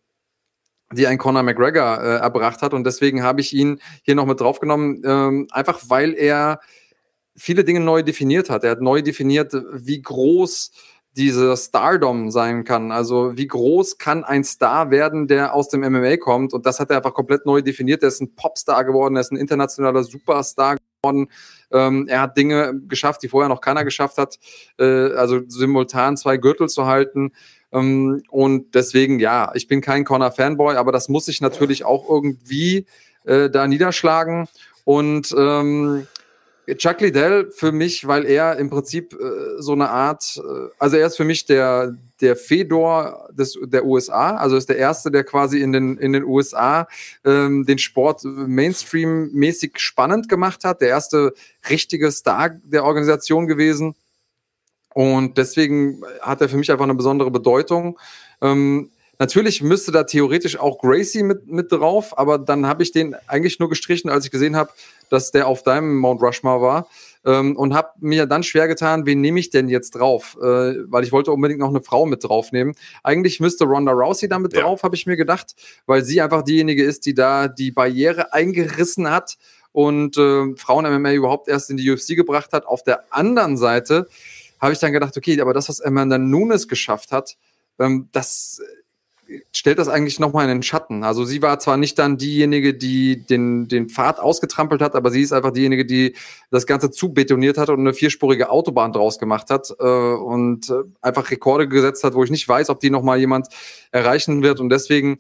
[0.93, 2.73] die ein Conor McGregor äh, erbracht hat.
[2.73, 6.61] Und deswegen habe ich ihn hier noch mit draufgenommen, ähm, einfach weil er
[7.37, 8.65] viele Dinge neu definiert hat.
[8.65, 10.71] Er hat neu definiert, wie groß
[11.17, 12.93] diese Stardom sein kann.
[12.93, 16.53] Also wie groß kann ein Star werden, der aus dem MMA kommt?
[16.53, 18.03] Und das hat er einfach komplett neu definiert.
[18.03, 21.29] Er ist ein Popstar geworden, er ist ein internationaler Superstar geworden.
[21.71, 24.39] Ähm, er hat Dinge geschafft, die vorher noch keiner geschafft hat.
[24.79, 27.33] Äh, also simultan zwei Gürtel zu halten.
[27.73, 32.87] Ähm, und deswegen, ja, ich bin kein Corner-Fanboy, aber das muss ich natürlich auch irgendwie
[33.25, 34.49] äh, da niederschlagen.
[34.85, 36.07] Und ähm,
[36.75, 41.07] Chuck Liddell für mich, weil er im Prinzip äh, so eine Art, äh, also er
[41.07, 45.61] ist für mich der, der Fedor des, der USA, also ist der Erste, der quasi
[45.61, 46.89] in den, in den USA
[47.25, 51.35] ähm, den Sport Mainstream-mäßig spannend gemacht hat, der erste
[51.71, 53.95] richtige Star der Organisation gewesen.
[54.97, 57.99] Und deswegen hat er für mich einfach eine besondere Bedeutung.
[58.41, 58.89] Ähm,
[59.19, 63.59] natürlich müsste da theoretisch auch Gracie mit, mit drauf, aber dann habe ich den eigentlich
[63.59, 64.71] nur gestrichen, als ich gesehen habe,
[65.11, 66.89] dass der auf deinem Mount Rushmore war.
[67.27, 70.35] Ähm, und habe mir dann schwer getan, wen nehme ich denn jetzt drauf?
[70.41, 72.75] Äh, weil ich wollte unbedingt noch eine Frau mit draufnehmen.
[73.03, 74.63] Eigentlich müsste Ronda Rousey damit ja.
[74.63, 79.11] drauf, habe ich mir gedacht, weil sie einfach diejenige ist, die da die Barriere eingerissen
[79.11, 79.37] hat
[79.73, 82.65] und äh, Frauen-MMA überhaupt erst in die UFC gebracht hat.
[82.65, 84.09] Auf der anderen Seite
[84.61, 87.37] habe ich dann gedacht, okay, aber das, was Amanda Nunes geschafft hat,
[87.79, 88.61] ähm, das
[89.29, 91.03] äh, stellt das eigentlich nochmal in den Schatten.
[91.03, 95.23] Also sie war zwar nicht dann diejenige, die den, den Pfad ausgetrampelt hat, aber sie
[95.23, 96.15] ist einfach diejenige, die
[96.51, 100.75] das Ganze zu betoniert hat und eine vierspurige Autobahn draus gemacht hat äh, und äh,
[101.01, 103.49] einfach Rekorde gesetzt hat, wo ich nicht weiß, ob die nochmal jemand
[103.91, 104.61] erreichen wird.
[104.61, 105.19] Und deswegen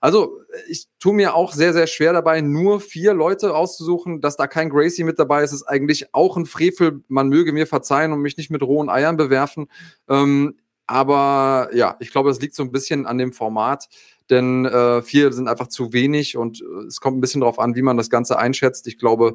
[0.00, 4.20] also ich tue mir auch sehr, sehr schwer dabei, nur vier Leute auszusuchen.
[4.20, 7.02] Dass da kein Gracie mit dabei ist, ist eigentlich auch ein Frevel.
[7.08, 9.66] Man möge mir verzeihen und mich nicht mit rohen Eiern bewerfen.
[10.08, 13.88] Ähm, aber ja, ich glaube, es liegt so ein bisschen an dem Format,
[14.30, 17.74] denn äh, vier sind einfach zu wenig und äh, es kommt ein bisschen darauf an,
[17.74, 18.86] wie man das Ganze einschätzt.
[18.86, 19.34] Ich glaube,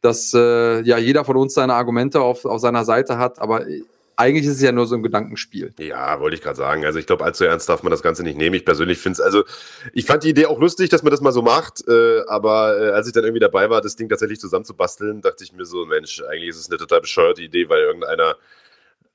[0.00, 3.66] dass äh, ja jeder von uns seine Argumente auf, auf seiner Seite hat, aber
[4.16, 5.72] eigentlich ist es ja nur so ein Gedankenspiel.
[5.78, 6.84] Ja, wollte ich gerade sagen.
[6.84, 8.54] Also ich glaube, allzu ernst darf man das Ganze nicht nehmen.
[8.54, 9.44] Ich persönlich finde es, also
[9.92, 12.90] ich fand die Idee auch lustig, dass man das mal so macht, äh, aber äh,
[12.90, 16.22] als ich dann irgendwie dabei war, das Ding tatsächlich zusammenzubasteln, dachte ich mir so, Mensch,
[16.22, 18.36] eigentlich ist es eine total bescheuerte Idee, weil irgendeiner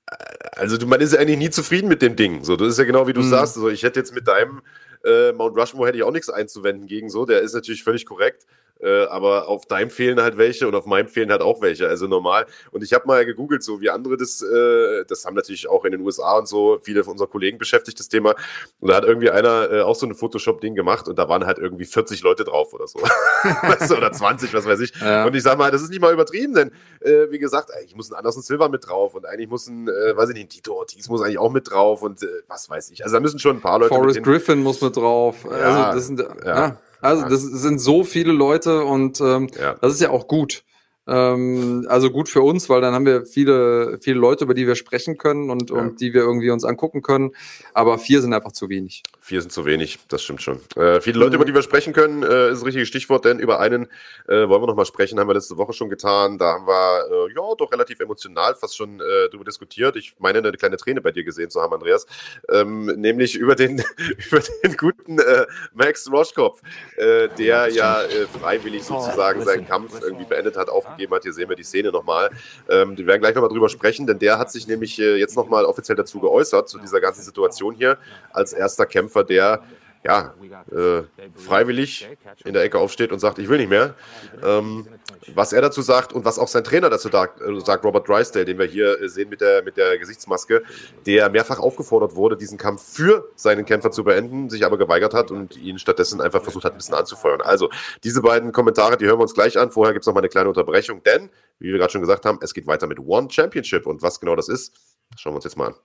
[0.07, 0.15] äh,
[0.55, 2.43] also man ist ja eigentlich nie zufrieden mit dem Ding.
[2.43, 3.29] So, das ist ja genau wie du mhm.
[3.29, 3.55] sagst.
[3.55, 4.61] Also ich hätte jetzt mit deinem
[5.03, 7.25] äh, Mount Rushmore hätte ich auch nichts einzuwenden gegen so.
[7.25, 8.45] Der ist natürlich völlig korrekt.
[8.81, 11.87] Äh, aber auf deinem fehlen halt welche und auf meinem fehlen halt auch welche.
[11.87, 12.45] Also normal.
[12.71, 15.91] Und ich habe mal gegoogelt, so wie andere das, äh, das haben natürlich auch in
[15.91, 18.35] den USA und so viele von unseren Kollegen beschäftigt, das Thema.
[18.79, 21.59] Und da hat irgendwie einer äh, auch so ein Photoshop-Ding gemacht und da waren halt
[21.59, 22.99] irgendwie 40 Leute drauf oder so.
[22.99, 24.93] weißt du, oder 20, was weiß ich.
[25.01, 25.25] Ja.
[25.25, 26.71] Und ich sag mal, das ist nicht mal übertrieben, denn
[27.01, 30.15] äh, wie gesagt, ich muss einen Anderson Silver mit drauf und eigentlich muss ein, äh,
[30.15, 32.91] weiß ich nicht, ein Tito Ortiz muss eigentlich auch mit drauf und äh, was weiß
[32.91, 33.03] ich.
[33.03, 33.93] Also da müssen schon ein paar Leute.
[33.93, 35.43] Forrest Griffin muss mit drauf.
[35.43, 36.45] Ja, also das sind, ja.
[36.45, 36.77] ja.
[37.01, 39.75] Also das sind so viele Leute und ähm, ja.
[39.81, 40.63] das ist ja auch gut.
[41.07, 44.75] Ähm, also gut für uns, weil dann haben wir viele, viele Leute, über die wir
[44.75, 45.77] sprechen können und, ja.
[45.77, 47.31] und die wir irgendwie uns angucken können.
[47.73, 49.03] Aber vier sind einfach zu wenig.
[49.29, 50.59] Vier sind zu wenig, das stimmt schon.
[50.75, 53.59] Äh, viele Leute, über die wir sprechen können, äh, ist ein richtiges Stichwort, denn über
[53.59, 53.87] einen
[54.27, 56.37] äh, wollen wir noch mal sprechen, haben wir letzte Woche schon getan.
[56.37, 59.95] Da haben wir äh, ja doch relativ emotional fast schon äh, darüber diskutiert.
[59.95, 62.05] Ich meine, eine kleine Träne bei dir gesehen zu haben, Andreas.
[62.49, 63.83] Ähm, nämlich über den,
[64.29, 66.61] über den guten äh, Max Roschkopf,
[66.97, 71.23] äh, der ja äh, freiwillig oh, sozusagen seinen Kampf irgendwie beendet hat, aufgegeben gegeben hat.
[71.23, 72.29] Hier sehen wir die Szene nochmal.
[72.69, 75.65] Ähm, wir werden gleich nochmal drüber sprechen, denn der hat sich nämlich äh, jetzt nochmal
[75.65, 77.97] offiziell dazu geäußert, zu dieser ganzen Situation hier,
[78.31, 79.63] als erster Kämpfer, der
[80.03, 80.33] ja,
[80.71, 81.03] äh,
[81.35, 82.07] freiwillig
[82.45, 83.95] in der Ecke aufsteht und sagt, ich will nicht mehr.
[84.41, 84.87] Ähm,
[85.35, 88.45] was er dazu sagt und was auch sein Trainer dazu sagt, äh, sagt Robert Drysdale,
[88.45, 90.63] den wir hier äh, sehen mit der, mit der Gesichtsmaske,
[91.05, 95.31] der mehrfach aufgefordert wurde, diesen Kampf für seinen Kämpfer zu beenden, sich aber geweigert hat
[95.31, 97.41] und ihn stattdessen einfach versucht hat, ein bisschen anzufeuern.
[97.41, 97.69] Also,
[98.05, 99.69] diese beiden Kommentare, die hören wir uns gleich an.
[99.69, 102.39] Vorher gibt es noch mal eine kleine Unterbrechung, denn, wie wir gerade schon gesagt haben,
[102.41, 104.73] es geht weiter mit One Championship und was genau das ist,
[105.17, 105.75] schauen wir uns jetzt mal an.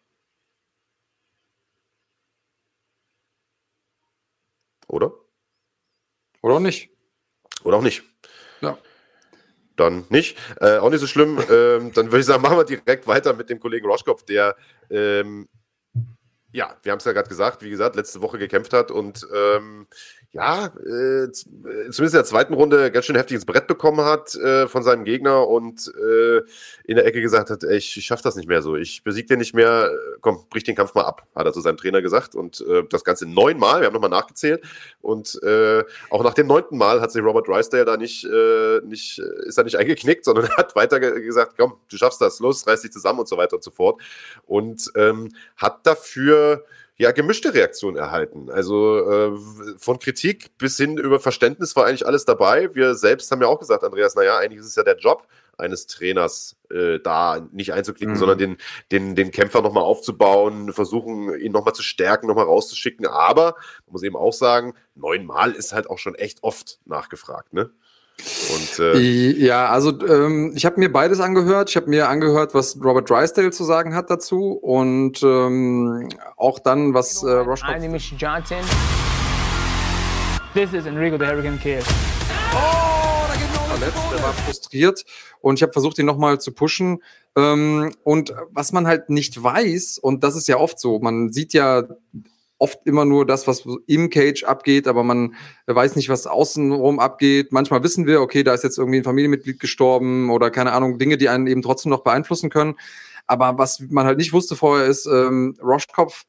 [4.86, 5.12] Oder?
[6.42, 6.90] Oder auch nicht.
[7.62, 8.02] Oder auch nicht.
[8.60, 8.78] Ja.
[9.76, 10.38] Dann nicht.
[10.60, 11.38] Äh, auch nicht so schlimm.
[11.50, 14.56] ähm, dann würde ich sagen, machen wir direkt weiter mit dem Kollegen Roschkopf, der
[14.90, 15.48] ähm,
[16.54, 19.88] ja, wir haben es ja gerade gesagt, wie gesagt, letzte Woche gekämpft hat und ähm,
[20.34, 24.82] ja, äh, zumindest in der zweiten Runde ganz schön heftiges Brett bekommen hat äh, von
[24.82, 26.38] seinem Gegner und äh,
[26.82, 29.28] in der Ecke gesagt hat, ey, ich, ich schaff das nicht mehr so, ich besieg
[29.28, 32.34] den nicht mehr, komm, brich den Kampf mal ab, hat er zu seinem Trainer gesagt
[32.34, 34.64] und äh, das Ganze neunmal, wir haben nochmal nachgezählt
[35.00, 39.20] und äh, auch nach dem neunten Mal hat sich Robert Drysdale da nicht, äh, nicht
[39.20, 42.90] ist er nicht eingeknickt, sondern hat weiter gesagt, komm, du schaffst das, los, reiß dich
[42.90, 44.02] zusammen und so weiter und so fort
[44.46, 46.64] und ähm, hat dafür
[46.96, 48.50] ja, gemischte Reaktionen erhalten.
[48.50, 49.32] Also äh,
[49.78, 52.74] von Kritik bis hin über Verständnis war eigentlich alles dabei.
[52.74, 55.26] Wir selbst haben ja auch gesagt, Andreas, naja, eigentlich ist es ja der Job
[55.58, 58.18] eines Trainers, äh, da nicht einzuklicken, mhm.
[58.18, 58.56] sondern den,
[58.92, 63.06] den, den Kämpfer nochmal aufzubauen, versuchen, ihn nochmal zu stärken, nochmal rauszuschicken.
[63.06, 63.54] Aber
[63.86, 67.70] man muss eben auch sagen, neunmal ist halt auch schon echt oft nachgefragt, ne?
[68.20, 68.98] Und, äh,
[69.44, 71.70] ja, also ähm, ich habe mir beides angehört.
[71.70, 76.94] Ich habe mir angehört, was Robert Drysdale zu sagen hat dazu und ähm, auch dann,
[76.94, 77.74] was äh, Roshkopf...
[77.74, 78.58] My name is Johnson.
[80.54, 81.84] This is Enrico the Hurricane Kid.
[82.52, 85.04] Oh, da geht noch verletzt, der war frustriert
[85.40, 87.02] und ich habe versucht, ihn nochmal zu pushen.
[87.36, 91.52] Ähm, und was man halt nicht weiß, und das ist ja oft so, man sieht
[91.52, 91.82] ja
[92.64, 95.34] oft immer nur das, was im Cage abgeht, aber man
[95.66, 97.52] weiß nicht, was außenrum abgeht.
[97.52, 101.18] Manchmal wissen wir, okay, da ist jetzt irgendwie ein Familienmitglied gestorben oder keine Ahnung, Dinge,
[101.18, 102.76] die einen eben trotzdem noch beeinflussen können.
[103.26, 106.24] Aber was man halt nicht wusste vorher ist, ähm, Roschkopf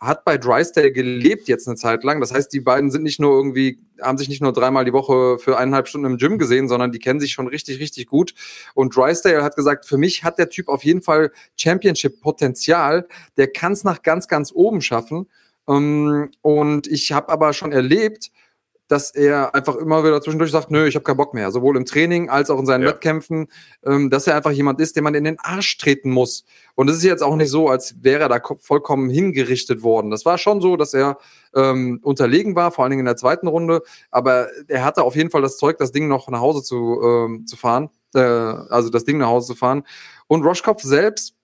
[0.00, 2.20] hat bei Drysdale gelebt jetzt eine Zeit lang.
[2.20, 5.38] Das heißt, die beiden sind nicht nur irgendwie, haben sich nicht nur dreimal die Woche
[5.38, 8.34] für eineinhalb Stunden im Gym gesehen, sondern die kennen sich schon richtig, richtig gut.
[8.74, 13.06] Und Drysdale hat gesagt, für mich hat der Typ auf jeden Fall Championship-Potenzial.
[13.36, 15.26] Der kann es nach ganz, ganz oben schaffen.
[15.68, 18.30] Ähm, und ich habe aber schon erlebt,
[18.88, 21.86] dass er einfach immer wieder zwischendurch sagt, nö, ich habe keinen Bock mehr, sowohl im
[21.86, 22.90] Training als auch in seinen ja.
[22.90, 23.48] Wettkämpfen,
[23.84, 26.44] ähm, dass er einfach jemand ist, den man in den Arsch treten muss.
[26.74, 30.10] Und es ist jetzt auch nicht so, als wäre er da vollkommen hingerichtet worden.
[30.10, 31.16] Das war schon so, dass er
[31.54, 35.30] ähm, unterlegen war, vor allen Dingen in der zweiten Runde, aber er hatte auf jeden
[35.30, 39.04] Fall das Zeug, das Ding noch nach Hause zu, ähm, zu fahren, äh, also das
[39.04, 39.84] Ding nach Hause zu fahren.
[40.26, 41.34] Und Roschkopf selbst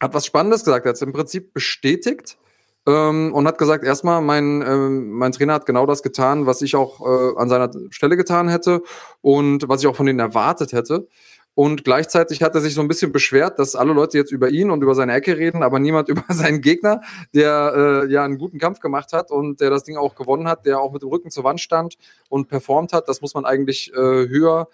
[0.00, 0.86] hat was Spannendes gesagt.
[0.86, 2.38] Er hat es im Prinzip bestätigt,
[2.86, 6.74] ähm, und hat gesagt, erstmal, mein, ähm, mein Trainer hat genau das getan, was ich
[6.76, 8.82] auch äh, an seiner Stelle getan hätte
[9.20, 11.06] und was ich auch von ihnen erwartet hätte.
[11.54, 14.70] Und gleichzeitig hat er sich so ein bisschen beschwert, dass alle Leute jetzt über ihn
[14.70, 17.02] und über seine Ecke reden, aber niemand über seinen Gegner,
[17.34, 20.64] der äh, ja einen guten Kampf gemacht hat und der das Ding auch gewonnen hat,
[20.64, 21.96] der auch mit dem Rücken zur Wand stand
[22.30, 23.06] und performt hat.
[23.08, 24.68] Das muss man eigentlich äh, höher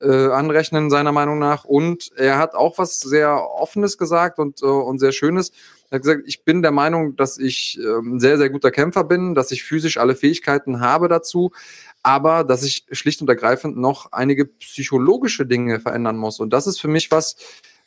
[0.00, 1.64] äh, anrechnen, seiner Meinung nach.
[1.64, 5.52] Und er hat auch was sehr Offenes gesagt und, äh, und sehr Schönes.
[5.92, 9.34] Er hat gesagt, ich bin der Meinung, dass ich ein sehr, sehr guter Kämpfer bin,
[9.34, 11.52] dass ich physisch alle Fähigkeiten habe dazu,
[12.02, 16.40] aber dass ich schlicht und ergreifend noch einige psychologische Dinge verändern muss.
[16.40, 17.36] Und das ist für mich was,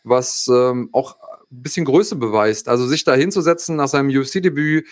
[0.03, 1.17] was ähm, auch
[1.51, 2.69] ein bisschen Größe beweist.
[2.69, 4.85] Also sich da hinzusetzen nach seinem UFC-Debüt,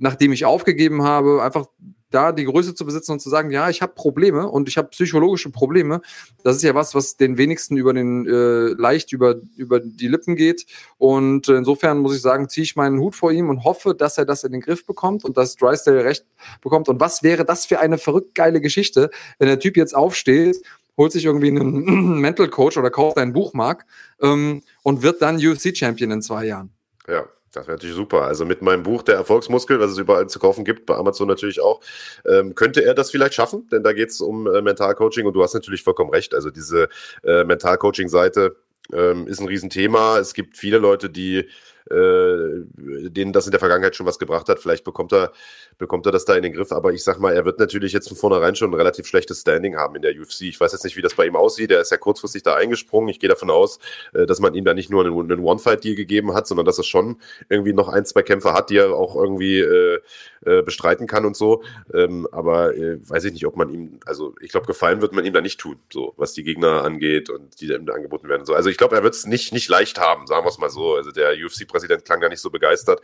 [0.00, 1.66] nachdem ich aufgegeben habe, einfach
[2.10, 4.88] da die Größe zu besitzen und zu sagen, ja, ich habe Probleme und ich habe
[4.88, 6.00] psychologische Probleme.
[6.42, 10.34] Das ist ja was, was den wenigsten über den äh, leicht über über die Lippen
[10.34, 10.66] geht.
[10.98, 14.24] Und insofern muss ich sagen, ziehe ich meinen Hut vor ihm und hoffe, dass er
[14.24, 16.26] das in den Griff bekommt und dass Drysdale recht
[16.62, 16.88] bekommt.
[16.88, 20.56] Und was wäre das für eine verrückt geile Geschichte, wenn der Typ jetzt aufsteht
[20.96, 23.86] holt sich irgendwie einen Mental Coach oder kauft ein Buchmark
[24.20, 26.74] ähm, und wird dann UFC-Champion in zwei Jahren.
[27.08, 28.22] Ja, das wäre natürlich super.
[28.22, 31.60] Also mit meinem Buch Der Erfolgsmuskel, was es überall zu kaufen gibt, bei Amazon natürlich
[31.60, 31.80] auch,
[32.24, 35.42] ähm, könnte er das vielleicht schaffen, denn da geht es um äh, Mentalcoaching und du
[35.42, 36.34] hast natürlich vollkommen recht.
[36.34, 36.88] Also diese
[37.24, 38.56] äh, Mentalcoaching-Seite
[38.92, 40.18] ähm, ist ein Riesenthema.
[40.18, 41.48] Es gibt viele Leute, die
[41.90, 42.64] äh,
[43.08, 44.58] denen das in der Vergangenheit schon was gebracht hat.
[44.58, 45.32] Vielleicht bekommt er,
[45.78, 46.72] bekommt er das da in den Griff.
[46.72, 49.76] Aber ich sag mal, er wird natürlich jetzt von vornherein schon ein relativ schlechtes Standing
[49.76, 50.42] haben in der UFC.
[50.42, 51.70] Ich weiß jetzt nicht, wie das bei ihm aussieht.
[51.70, 53.08] Er ist ja kurzfristig da eingesprungen.
[53.08, 53.78] Ich gehe davon aus,
[54.12, 56.84] äh, dass man ihm da nicht nur einen, einen One-Fight-Deal gegeben hat, sondern dass er
[56.84, 57.16] schon
[57.48, 60.00] irgendwie noch ein, zwei Kämpfe hat, die er auch irgendwie äh,
[60.44, 61.62] äh, bestreiten kann und so.
[61.92, 65.24] Ähm, aber äh, weiß ich nicht, ob man ihm, also ich glaube, gefallen wird man
[65.24, 68.44] ihm da nicht tun, so was die Gegner angeht und die ihm da angeboten werden.
[68.44, 68.54] So.
[68.54, 70.94] Also ich glaube, er wird es nicht, nicht leicht haben, sagen wir es mal so.
[70.94, 73.00] Also der UFC-Präsident Präsident klang gar nicht so begeistert.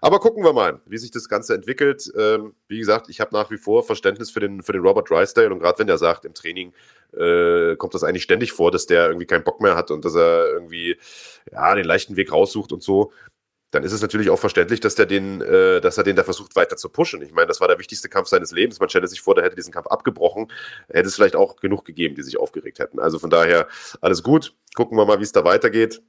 [0.00, 2.10] Aber gucken wir mal, wie sich das Ganze entwickelt.
[2.16, 5.50] Ähm, wie gesagt, ich habe nach wie vor Verständnis für den, für den Robert Drysdale
[5.50, 6.72] und gerade wenn er sagt, im Training
[7.16, 10.14] äh, kommt das eigentlich ständig vor, dass der irgendwie keinen Bock mehr hat und dass
[10.14, 10.96] er irgendwie
[11.50, 13.12] ja, den leichten Weg raussucht und so
[13.70, 16.56] dann ist es natürlich auch verständlich, dass der den, äh, dass er den da versucht
[16.56, 17.20] weiter zu pushen.
[17.22, 18.80] Ich meine, das war der wichtigste Kampf seines Lebens.
[18.80, 20.50] Man stellte sich vor, der hätte diesen Kampf abgebrochen,
[20.88, 22.98] hätte es vielleicht auch genug gegeben, die sich aufgeregt hätten.
[22.98, 23.68] Also von daher
[24.00, 24.54] alles gut.
[24.74, 26.02] Gucken wir mal, wie es da weitergeht.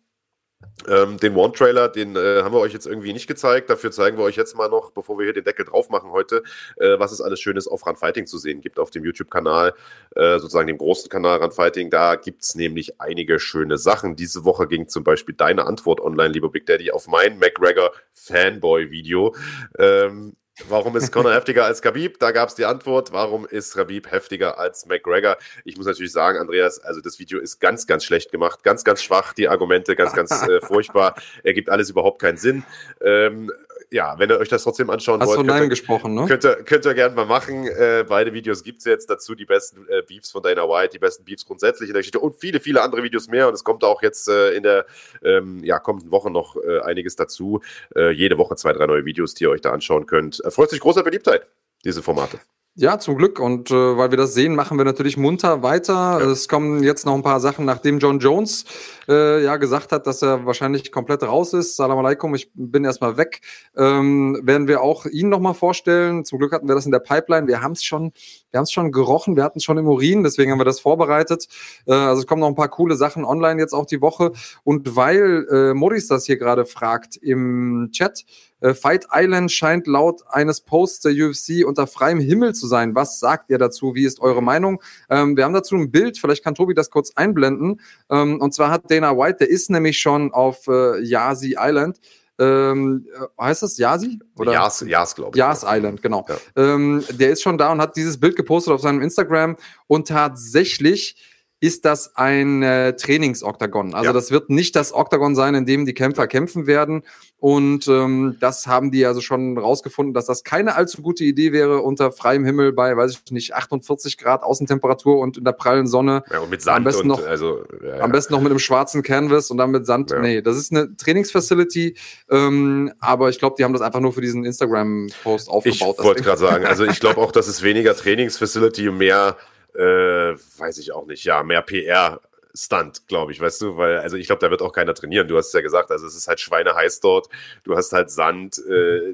[0.88, 3.70] Ähm, den One-Trailer, den äh, haben wir euch jetzt irgendwie nicht gezeigt.
[3.70, 6.44] Dafür zeigen wir euch jetzt mal noch, bevor wir hier den Deckel drauf machen heute,
[6.78, 9.74] äh, was es alles Schönes auf Run Fighting zu sehen gibt auf dem YouTube-Kanal,
[10.16, 11.90] äh, sozusagen dem großen Kanal Run Fighting.
[11.90, 14.16] Da gibt es nämlich einige schöne Sachen.
[14.16, 19.36] Diese Woche ging zum Beispiel deine Antwort online, lieber Big Daddy, auf mein McGregor Fanboy-Video.
[19.78, 20.36] Ähm,
[20.68, 22.20] Warum ist Conor heftiger als Khabib?
[22.20, 23.14] Da gab es die Antwort.
[23.14, 25.38] Warum ist Khabib heftiger als McGregor?
[25.64, 29.02] Ich muss natürlich sagen, Andreas, also das Video ist ganz, ganz schlecht gemacht, ganz, ganz
[29.02, 31.16] schwach, die Argumente ganz, ganz äh, furchtbar.
[31.44, 32.64] Er gibt alles überhaupt keinen Sinn.
[33.02, 33.52] Ähm,
[33.92, 36.26] ja, wenn ihr euch das trotzdem anschauen Hast wollt, könnt, ihr, gesprochen, ne?
[36.28, 37.66] könnt, ihr, könnt ihr gerne mal machen.
[37.66, 41.00] Äh, beide Videos gibt es jetzt dazu, die besten äh, Beefs von Dana White, die
[41.00, 43.48] besten Beefs grundsätzlich in der Geschichte und viele, viele andere Videos mehr.
[43.48, 44.86] Und es kommt auch jetzt äh, in der
[45.24, 47.62] ähm, ja, kommenden Woche noch äh, einiges dazu.
[47.96, 50.40] Äh, jede Woche zwei, drei neue Videos, die ihr euch da anschauen könnt.
[50.40, 51.48] Erfreut sich großer Beliebtheit,
[51.84, 52.40] diese Formate.
[52.76, 53.40] Ja, zum Glück.
[53.42, 55.94] Und äh, weil wir das sehen, machen wir natürlich munter weiter.
[55.94, 56.22] Ja.
[56.22, 58.64] Es kommen jetzt noch ein paar Sachen, nachdem John Jones
[59.10, 61.76] äh, ja gesagt hat, dass er wahrscheinlich komplett raus ist.
[61.76, 63.42] Salam alaikum, ich bin erstmal weg.
[63.76, 66.24] Ähm, werden wir auch ihn nochmal vorstellen.
[66.24, 67.48] Zum Glück hatten wir das in der Pipeline.
[67.48, 68.14] Wir haben es schon,
[68.52, 70.80] wir haben es schon gerochen, wir hatten es schon im Urin, deswegen haben wir das
[70.80, 71.48] vorbereitet.
[71.86, 74.32] Äh, also es kommen noch ein paar coole Sachen online jetzt auch die Woche.
[74.64, 78.24] Und weil äh, Maurice das hier gerade fragt im Chat,
[78.62, 82.96] äh, Fight Island scheint laut eines Posts der UFC unter freiem Himmel zu sein.
[82.96, 83.96] Was sagt ihr dazu?
[83.96, 84.82] Wie ist eure Meinung?
[85.10, 87.80] Ähm, wir haben dazu ein Bild, vielleicht kann Tobi das kurz einblenden.
[88.10, 92.00] Ähm, und zwar hat Dana White, der ist nämlich schon auf äh, Yasi Island.
[92.40, 94.20] Ähm, äh, heißt das Yasi?
[94.38, 94.54] Oder?
[94.54, 95.40] Yas, Yas glaube ich.
[95.40, 96.26] Yas Island, genau.
[96.28, 96.38] Ja.
[96.56, 99.58] Ähm, der ist schon da und hat dieses Bild gepostet auf seinem Instagram
[99.88, 101.18] und tatsächlich
[101.62, 103.94] ist das ein äh, Trainingsoktagon.
[103.94, 104.14] Also ja.
[104.14, 107.04] das wird nicht das Oktagon sein, in dem die Kämpfer kämpfen werden.
[107.38, 111.82] Und ähm, das haben die also schon rausgefunden, dass das keine allzu gute Idee wäre,
[111.82, 116.24] unter freiem Himmel bei, weiß ich nicht, 48 Grad Außentemperatur und in der prallen Sonne.
[116.32, 118.60] Ja, und mit Sand am besten und noch, also, ja, am besten noch mit einem
[118.60, 120.14] schwarzen Canvas und dann mit Sand.
[120.22, 121.96] Nee, das ist eine Trainingsfacility,
[122.30, 125.96] ähm, aber ich glaube, die haben das einfach nur für diesen Instagram-Post aufgebaut.
[125.98, 129.38] Ich wollte gerade sagen, also ich glaube auch, dass es weniger Trainingsfacility und mehr
[129.76, 132.20] äh, weiß ich auch nicht, ja, mehr PR
[132.54, 135.28] Stunt, glaube ich, weißt du, weil, also ich glaube, da wird auch keiner trainieren.
[135.28, 137.30] Du hast es ja gesagt, also es ist halt schweineheiß dort,
[137.64, 139.14] du hast halt Sand, äh,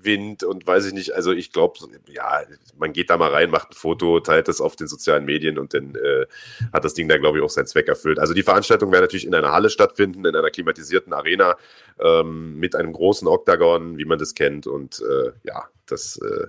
[0.00, 2.42] Wind und weiß ich nicht, also ich glaube, ja,
[2.78, 5.74] man geht da mal rein, macht ein Foto, teilt das auf den sozialen Medien und
[5.74, 6.26] dann äh,
[6.72, 8.18] hat das Ding da, glaube ich, auch seinen Zweck erfüllt.
[8.18, 11.56] Also die Veranstaltung wird natürlich in einer Halle stattfinden, in einer klimatisierten Arena
[11.98, 14.66] ähm, mit einem großen Oktagon, wie man das kennt.
[14.66, 16.46] Und äh, ja, das äh,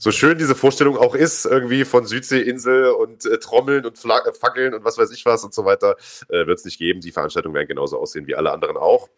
[0.00, 4.32] so schön diese Vorstellung auch ist, irgendwie von Südseeinsel und äh, Trommeln und Fla äh,
[4.32, 5.96] Fackeln und was weiß ich was und so weiter,
[6.30, 7.00] äh, wird es nicht geben.
[7.00, 9.08] Die Veranstaltungen werden genauso aussehen wie alle anderen auch.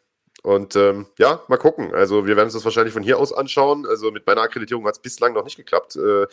[0.43, 1.95] Und ähm, ja, mal gucken.
[1.95, 3.87] Also wir werden uns das wahrscheinlich von hier aus anschauen.
[3.87, 5.95] Also mit meiner Akkreditierung hat es bislang noch nicht geklappt.
[5.95, 6.27] Äh,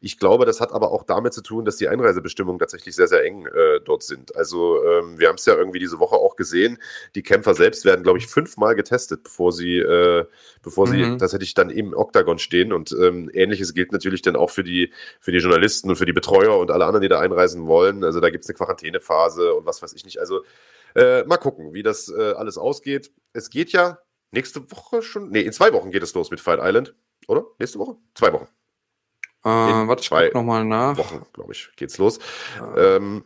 [0.00, 3.24] ich glaube, das hat aber auch damit zu tun, dass die Einreisebestimmungen tatsächlich sehr, sehr
[3.24, 4.36] eng äh, dort sind.
[4.36, 6.78] Also ähm, wir haben es ja irgendwie diese Woche auch gesehen.
[7.16, 10.24] Die Kämpfer selbst werden, glaube ich, fünfmal getestet, bevor sie, äh,
[10.62, 11.18] bevor sie mhm.
[11.18, 12.72] tatsächlich dann im Oktagon stehen.
[12.72, 16.12] Und ähm, ähnliches gilt natürlich dann auch für die, für die Journalisten und für die
[16.12, 18.04] Betreuer und alle anderen, die da einreisen wollen.
[18.04, 20.20] Also da gibt es eine Quarantänephase und was weiß ich nicht.
[20.20, 20.42] Also
[20.94, 23.12] äh, mal gucken, wie das äh, alles ausgeht.
[23.32, 23.98] Es geht ja
[24.30, 25.30] nächste Woche schon.
[25.30, 26.94] Nee, in zwei Wochen geht es los mit Fight Island,
[27.26, 27.44] oder?
[27.58, 27.96] Nächste Woche?
[28.14, 28.48] Zwei Wochen.
[29.44, 30.96] Äh, warte, zwei nochmal nach.
[30.98, 32.18] Wochen, glaube ich, geht's los.
[32.76, 32.96] Äh.
[32.96, 33.24] Ähm,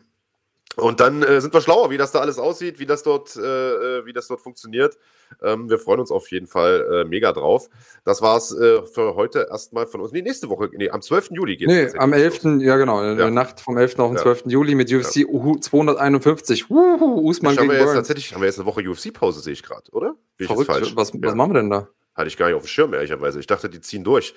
[0.77, 3.41] und dann äh, sind wir schlauer, wie das da alles aussieht, wie das dort, äh,
[3.41, 4.97] äh, wie das dort funktioniert.
[5.43, 7.69] Ähm, wir freuen uns auf jeden Fall äh, mega drauf.
[8.05, 10.13] Das war's äh, für heute erstmal von uns.
[10.13, 11.31] Nee, nächste Woche, nee, am 12.
[11.33, 11.93] Juli geht es.
[11.93, 12.43] Nee, am 11.
[12.43, 12.63] Los.
[12.63, 13.03] Ja, genau.
[13.03, 13.15] In ja.
[13.17, 13.99] der Nacht vom 11.
[13.99, 14.23] auf den ja.
[14.23, 14.45] 12.
[14.47, 15.27] Juli mit UFC ja.
[15.27, 16.71] Uhu 251.
[16.71, 20.15] Uhu, Usman gegen jetzt tatsächlich, haben wir jetzt eine Woche UFC-Pause, sehe ich gerade, oder?
[20.39, 20.69] Verrückt.
[20.97, 21.89] Was, was machen wir denn da?
[22.15, 23.41] Hatte ich gar nicht auf dem Schirm, ehrlicherweise.
[23.41, 24.35] Ich dachte, die ziehen durch.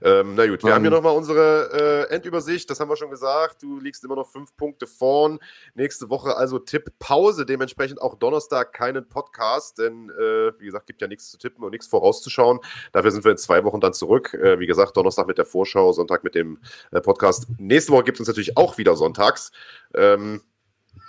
[0.00, 0.74] Ähm, na gut, wir um.
[0.74, 2.70] haben hier nochmal unsere äh, Endübersicht.
[2.70, 3.64] Das haben wir schon gesagt.
[3.64, 5.40] Du liegst immer noch fünf Punkte vorn.
[5.74, 7.44] Nächste Woche also Tipp-Pause.
[7.44, 11.72] Dementsprechend auch Donnerstag keinen Podcast, denn äh, wie gesagt, gibt ja nichts zu tippen und
[11.72, 12.60] nichts vorauszuschauen.
[12.92, 14.32] Dafür sind wir in zwei Wochen dann zurück.
[14.34, 16.58] Äh, wie gesagt, Donnerstag mit der Vorschau, Sonntag mit dem
[16.92, 17.48] äh, Podcast.
[17.58, 19.50] Nächste Woche gibt es uns natürlich auch wieder sonntags.
[19.94, 20.42] Ähm,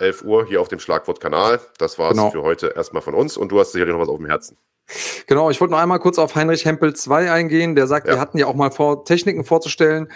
[0.00, 1.60] 11 Uhr hier auf dem Schlagwortkanal.
[1.78, 2.30] Das war's genau.
[2.30, 4.58] für heute erstmal von uns und du hast sicherlich noch was auf dem Herzen.
[5.26, 7.74] Genau, ich wollte noch einmal kurz auf Heinrich Hempel 2 eingehen.
[7.74, 8.14] Der sagt, ja.
[8.14, 10.08] wir hatten ja auch mal vor, Techniken vorzustellen.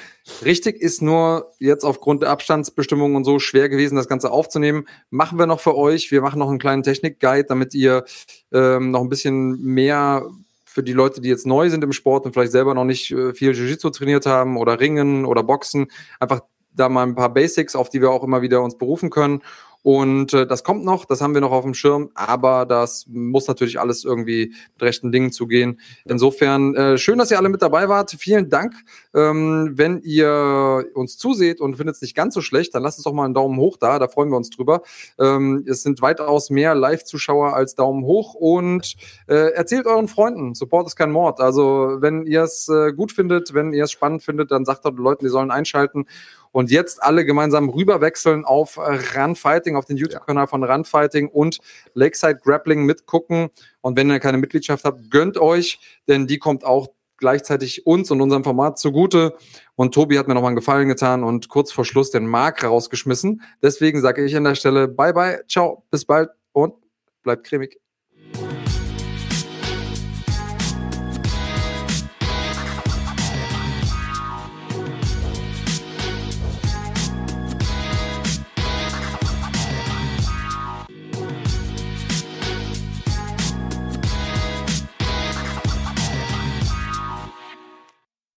[0.44, 4.86] Richtig ist nur jetzt aufgrund der Abstandsbestimmungen und so schwer gewesen, das Ganze aufzunehmen.
[5.10, 6.10] Machen wir noch für euch.
[6.10, 8.04] Wir machen noch einen kleinen Technik-Guide, damit ihr
[8.52, 10.26] ähm, noch ein bisschen mehr
[10.64, 13.34] für die Leute, die jetzt neu sind im Sport und vielleicht selber noch nicht äh,
[13.34, 16.40] viel Jiu-Jitsu trainiert haben oder Ringen oder Boxen, einfach
[16.74, 19.42] da mal ein paar Basics, auf die wir auch immer wieder uns berufen können.
[19.82, 23.48] Und äh, das kommt noch, das haben wir noch auf dem Schirm, aber das muss
[23.48, 25.80] natürlich alles irgendwie mit rechten Dingen zugehen.
[26.04, 28.12] Insofern äh, schön, dass ihr alle mit dabei wart.
[28.18, 28.74] Vielen Dank.
[29.14, 33.04] Ähm, wenn ihr uns zuseht und findet es nicht ganz so schlecht, dann lasst uns
[33.04, 34.82] doch mal einen Daumen hoch da, da freuen wir uns drüber.
[35.18, 38.94] Ähm, es sind weitaus mehr Live-Zuschauer als Daumen hoch und
[39.26, 41.40] äh, erzählt euren Freunden, Support ist kein Mord.
[41.40, 44.90] Also wenn ihr es äh, gut findet, wenn ihr es spannend findet, dann sagt doch
[44.90, 46.06] den Leuten, die sollen einschalten
[46.52, 51.58] und jetzt alle gemeinsam rüberwechseln auf Run Fighting, auf den YouTube-Kanal von Run Fighting und
[51.94, 53.48] Lakeside Grappling mitgucken.
[53.80, 58.20] Und wenn ihr keine Mitgliedschaft habt, gönnt euch, denn die kommt auch gleichzeitig uns und
[58.20, 59.34] unserem Format zugute.
[59.76, 63.42] Und Tobi hat mir nochmal einen Gefallen getan und kurz vor Schluss den Mark rausgeschmissen.
[63.62, 66.74] Deswegen sage ich an der Stelle Bye bye, ciao, bis bald und
[67.22, 67.81] bleibt cremig.